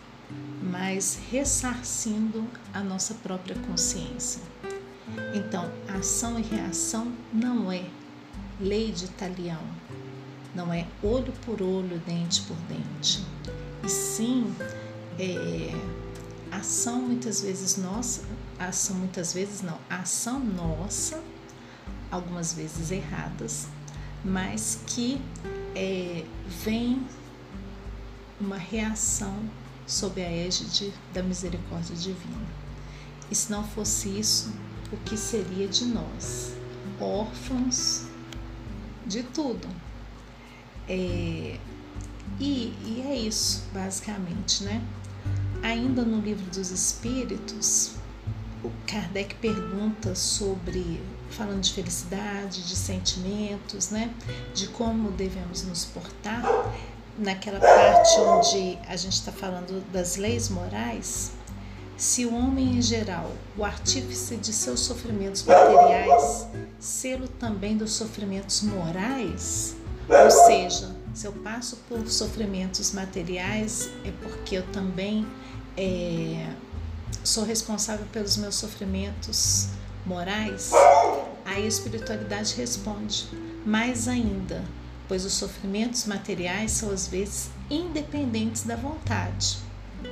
[0.64, 4.42] mas ressarcindo a nossa própria consciência.
[5.36, 7.86] Então, ação e reação não é
[8.60, 9.62] lei de talião,
[10.56, 13.24] não é olho por olho, dente por dente
[13.86, 14.52] e sim
[15.20, 15.72] é,
[16.52, 18.24] ação muitas vezes nossa,
[18.58, 21.22] ação muitas vezes não, ação nossa,
[22.10, 23.68] algumas vezes erradas,
[24.24, 25.22] mas que
[25.76, 26.24] é,
[26.64, 27.06] vem
[28.40, 29.36] uma reação
[29.88, 32.48] sob a égide da misericórdia divina.
[33.30, 34.54] E se não fosse isso,
[34.92, 36.54] o que seria de nós?
[37.00, 38.06] Órfãos
[39.06, 39.68] de tudo.
[40.88, 41.58] É,
[42.40, 44.84] e, e é isso, basicamente, né?
[45.64, 47.96] Ainda no livro dos Espíritos,
[48.64, 54.14] o Kardec pergunta sobre, falando de felicidade, de sentimentos, né?
[54.54, 56.44] De como devemos nos portar.
[57.18, 61.32] Naquela parte onde a gente está falando das leis morais,
[61.98, 66.48] se o homem em geral, o artífice de seus sofrimentos materiais,
[66.78, 69.78] selo também dos sofrimentos morais,
[70.10, 75.26] ou seja, se eu passo por sofrimentos materiais, é porque eu também
[75.78, 76.50] é,
[77.24, 79.70] sou responsável pelos meus sofrimentos
[80.06, 80.72] morais.
[81.46, 83.28] Aí a espiritualidade responde:
[83.66, 84.64] mais ainda,
[85.08, 89.58] pois os sofrimentos materiais são às vezes independentes da vontade,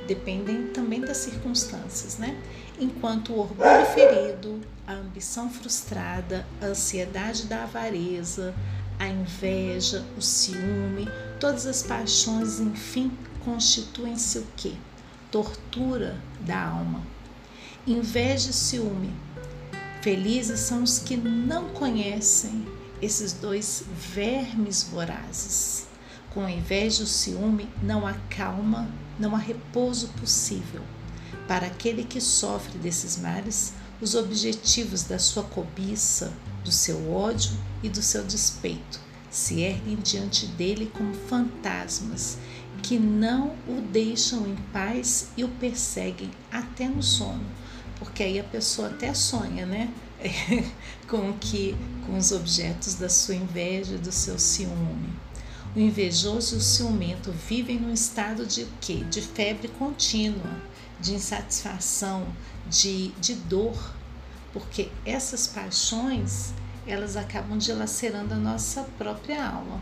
[0.06, 2.36] dependem também das circunstâncias, né?
[2.78, 8.54] Enquanto o orgulho ferido, a ambição frustrada, a ansiedade da avareza,
[8.98, 11.08] a inveja, o ciúme,
[11.40, 13.10] todas as paixões, enfim,
[13.44, 14.72] constituem-se o quê?
[15.30, 17.02] Tortura da alma.
[17.86, 19.12] Inveja e ciúme.
[20.00, 22.66] Felizes são os que não conhecem
[23.04, 23.84] esses dois
[24.14, 25.86] vermes vorazes.
[26.30, 28.88] Com a inveja e o ciúme não há calma,
[29.18, 30.82] não há repouso possível.
[31.46, 36.32] Para aquele que sofre desses males, os objetivos da sua cobiça,
[36.64, 37.52] do seu ódio
[37.82, 42.38] e do seu despeito se erguem diante dele como fantasmas
[42.82, 47.44] que não o deixam em paz e o perseguem até no sono,
[47.98, 49.92] porque aí a pessoa até sonha, né?
[51.08, 55.12] com que com os objetos da sua inveja, do seu ciúme.
[55.74, 59.04] O invejoso e o ciumento vivem num estado de quê?
[59.10, 60.62] De febre contínua,
[61.00, 62.26] de insatisfação,
[62.68, 63.94] de, de dor,
[64.52, 66.52] porque essas paixões
[66.86, 69.80] elas acabam dilacerando a nossa própria alma.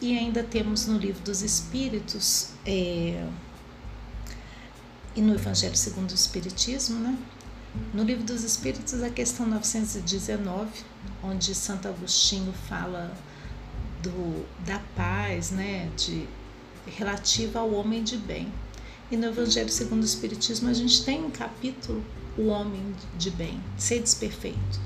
[0.00, 3.26] E ainda temos no livro dos Espíritos é,
[5.16, 7.16] e no Evangelho segundo o Espiritismo, né?
[7.92, 10.68] No livro dos Espíritos, a questão 919,
[11.22, 13.12] onde Santo Agostinho fala
[14.02, 16.28] do, da paz, né, de,
[16.86, 18.52] relativa ao homem de bem.
[19.10, 22.04] E no Evangelho segundo o Espiritismo, a gente tem um capítulo,
[22.38, 24.80] o homem de bem, seres perfeitos.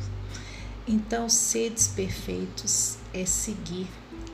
[0.87, 3.87] Então, seres perfeitos é seguir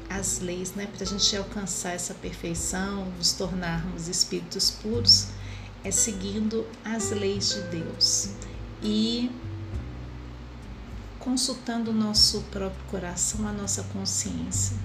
[0.09, 0.87] as leis, né?
[0.87, 5.29] Para a gente alcançar essa perfeição, nos tornarmos espíritos puros,
[5.85, 8.31] é seguindo as leis de Deus
[8.83, 9.31] e
[11.19, 14.77] consultando o nosso próprio coração, a nossa consciência,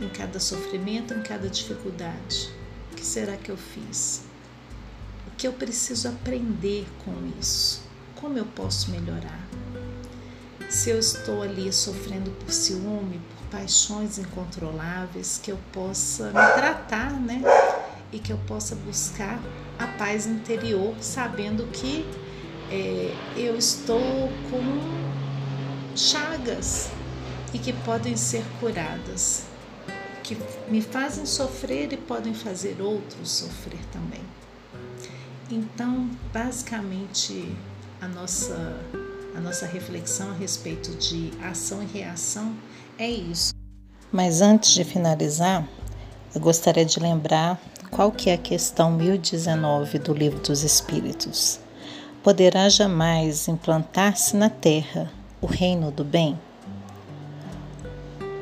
[0.00, 2.50] em cada sofrimento, em cada dificuldade.
[2.90, 4.22] O que será que eu fiz?
[5.26, 7.82] O que eu preciso aprender com isso?
[8.16, 9.46] Como eu posso melhorar?
[10.70, 17.12] Se eu estou ali sofrendo por ciúme, por paixões incontroláveis, que eu possa me tratar,
[17.12, 17.42] né?
[18.10, 19.38] E que eu possa buscar
[19.78, 22.04] a paz interior, sabendo que
[22.70, 24.00] é, eu estou
[24.50, 26.90] com chagas
[27.52, 29.44] e que podem ser curadas,
[30.22, 30.36] que
[30.68, 34.22] me fazem sofrer e podem fazer outros sofrer também.
[35.50, 37.54] Então, basicamente,
[38.00, 38.74] a nossa
[39.34, 42.54] a nossa reflexão a respeito de ação e reação
[42.98, 43.52] é isso.
[44.10, 45.66] Mas antes de finalizar,
[46.34, 47.58] eu gostaria de lembrar
[47.92, 51.60] qual que é a questão 1019 do Livro dos Espíritos.
[52.22, 56.36] Poderá jamais implantar-se na terra o reino do bem?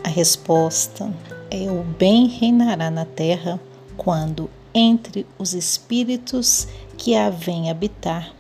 [0.03, 1.13] A resposta
[1.51, 3.61] é: o bem reinará na terra
[3.97, 8.33] quando entre os espíritos que a vêm habitar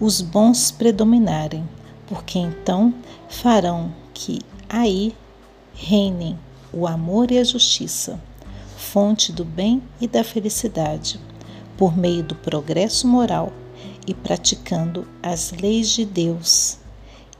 [0.00, 1.68] os bons predominarem
[2.06, 2.94] porque então
[3.28, 5.14] farão que aí
[5.74, 6.38] reinem
[6.72, 8.20] o amor e a justiça,
[8.94, 11.18] fonte do bem e da felicidade,
[11.76, 13.52] por meio do progresso moral
[14.06, 16.78] e praticando as leis de Deus,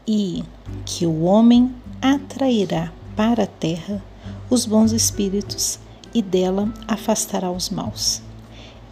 [0.04, 0.42] e
[0.84, 4.02] que o homem atrairá para a terra
[4.50, 5.78] os bons espíritos
[6.12, 8.20] e dela afastará os maus.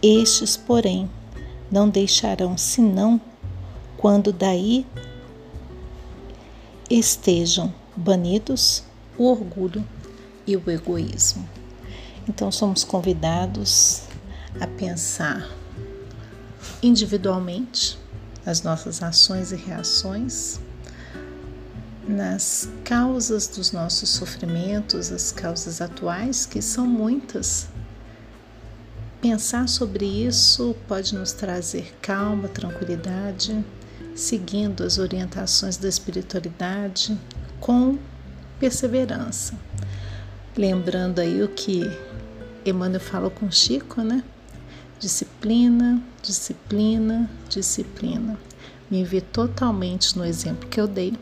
[0.01, 1.09] Estes, porém,
[1.69, 3.19] não deixarão senão
[3.97, 4.85] quando daí
[6.89, 8.85] estejam banidos
[9.17, 9.85] o orgulho
[10.47, 11.45] e o egoísmo.
[12.27, 14.03] Então, somos convidados
[14.59, 15.49] a pensar
[16.81, 17.97] individualmente
[18.45, 20.59] as nossas ações e reações,
[22.07, 27.67] nas causas dos nossos sofrimentos, as causas atuais, que são muitas.
[29.21, 33.63] Pensar sobre isso pode nos trazer calma, tranquilidade
[34.15, 37.17] seguindo as orientações da espiritualidade
[37.59, 37.97] com
[38.59, 39.57] perseverança.
[40.55, 41.89] Lembrando aí o que
[42.65, 44.23] Emmanuel falou com Chico, né?
[44.99, 48.37] Disciplina, disciplina, disciplina.
[48.89, 51.13] Me vi totalmente no exemplo que eu dei.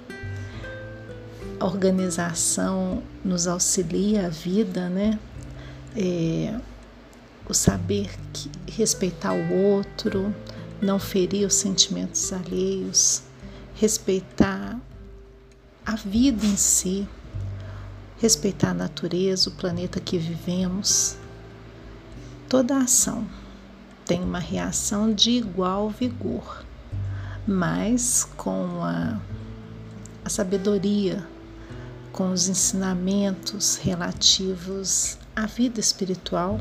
[1.60, 5.20] A organização nos auxilia a vida, né?
[5.96, 6.60] É,
[7.48, 10.34] o saber que, respeitar o outro,
[10.82, 13.24] não ferir os sentimentos alheios,
[13.76, 14.80] respeitar
[15.86, 17.08] a vida em si,
[18.20, 21.18] respeitar a natureza, o planeta que vivemos.
[22.52, 23.26] Toda ação
[24.06, 26.66] tem uma reação de igual vigor,
[27.48, 29.22] mas com a,
[30.26, 31.26] a sabedoria,
[32.12, 36.60] com os ensinamentos relativos à vida espiritual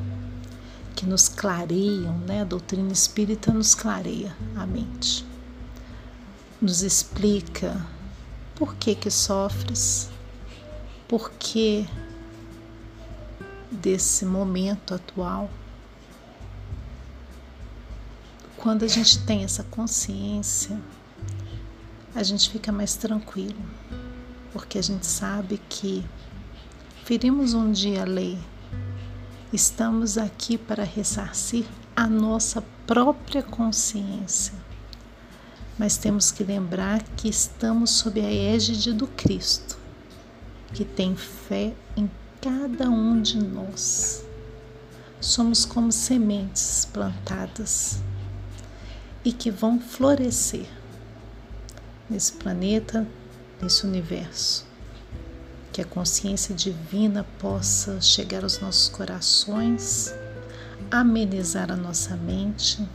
[0.94, 2.42] que nos clareiam, né?
[2.42, 5.26] A doutrina espírita nos clareia a mente.
[6.62, 7.84] Nos explica
[8.54, 10.08] por que que sofres,
[11.08, 11.84] por que
[13.72, 15.50] desse momento atual.
[18.62, 20.78] Quando a gente tem essa consciência,
[22.14, 23.58] a gente fica mais tranquilo,
[24.52, 26.04] porque a gente sabe que
[27.06, 28.38] ferimos um dia a lei,
[29.50, 31.64] estamos aqui para ressarcir
[31.96, 34.52] a nossa própria consciência.
[35.78, 39.78] Mas temos que lembrar que estamos sob a égide do Cristo,
[40.74, 42.10] que tem fé em
[42.42, 44.22] cada um de nós.
[45.18, 48.02] Somos como sementes plantadas
[49.24, 50.66] e que vão florescer
[52.08, 53.06] nesse planeta,
[53.60, 54.66] nesse universo.
[55.72, 60.12] Que a consciência divina possa chegar aos nossos corações,
[60.90, 62.86] amenizar a nossa mente,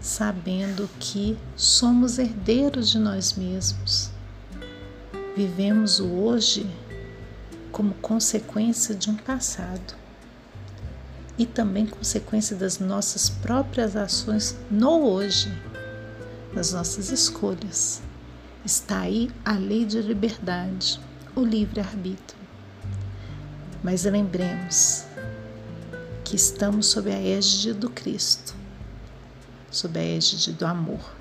[0.00, 4.10] sabendo que somos herdeiros de nós mesmos.
[5.36, 6.66] Vivemos o hoje
[7.72, 10.01] como consequência de um passado
[11.38, 15.52] e também consequência das nossas próprias ações no hoje,
[16.54, 18.02] das nossas escolhas.
[18.64, 21.00] Está aí a lei de liberdade,
[21.34, 22.40] o livre-arbítrio.
[23.82, 25.04] Mas lembremos
[26.24, 28.54] que estamos sob a égide do Cristo,
[29.70, 31.12] sob a égide do amor.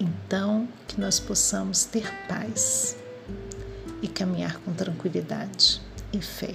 [0.00, 2.96] Então, que nós possamos ter paz
[4.02, 5.80] e caminhar com tranquilidade
[6.12, 6.54] e fé.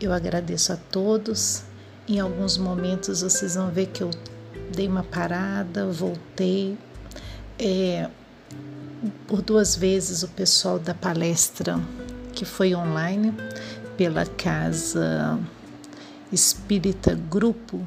[0.00, 1.62] Eu agradeço a todos.
[2.06, 4.10] Em alguns momentos vocês vão ver que eu
[4.74, 6.76] dei uma parada, voltei.
[7.58, 8.08] É,
[9.26, 11.80] por duas vezes o pessoal da palestra
[12.34, 13.32] que foi online
[13.96, 15.38] pela Casa
[16.30, 17.86] Espírita Grupo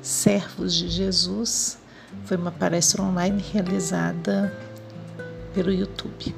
[0.00, 1.78] Servos de Jesus.
[2.24, 4.54] Foi uma palestra online realizada
[5.52, 6.34] pelo YouTube.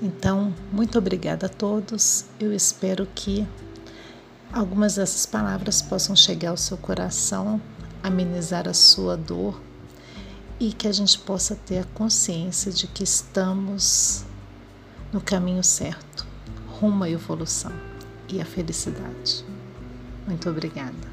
[0.00, 2.26] Então, muito obrigada a todos.
[2.38, 3.44] Eu espero que
[4.52, 7.60] algumas dessas palavras possam chegar ao seu coração,
[8.02, 9.60] amenizar a sua dor
[10.60, 14.24] e que a gente possa ter a consciência de que estamos
[15.12, 16.26] no caminho certo,
[16.68, 17.72] rumo à evolução
[18.28, 19.44] e à felicidade.
[20.26, 21.07] Muito obrigada.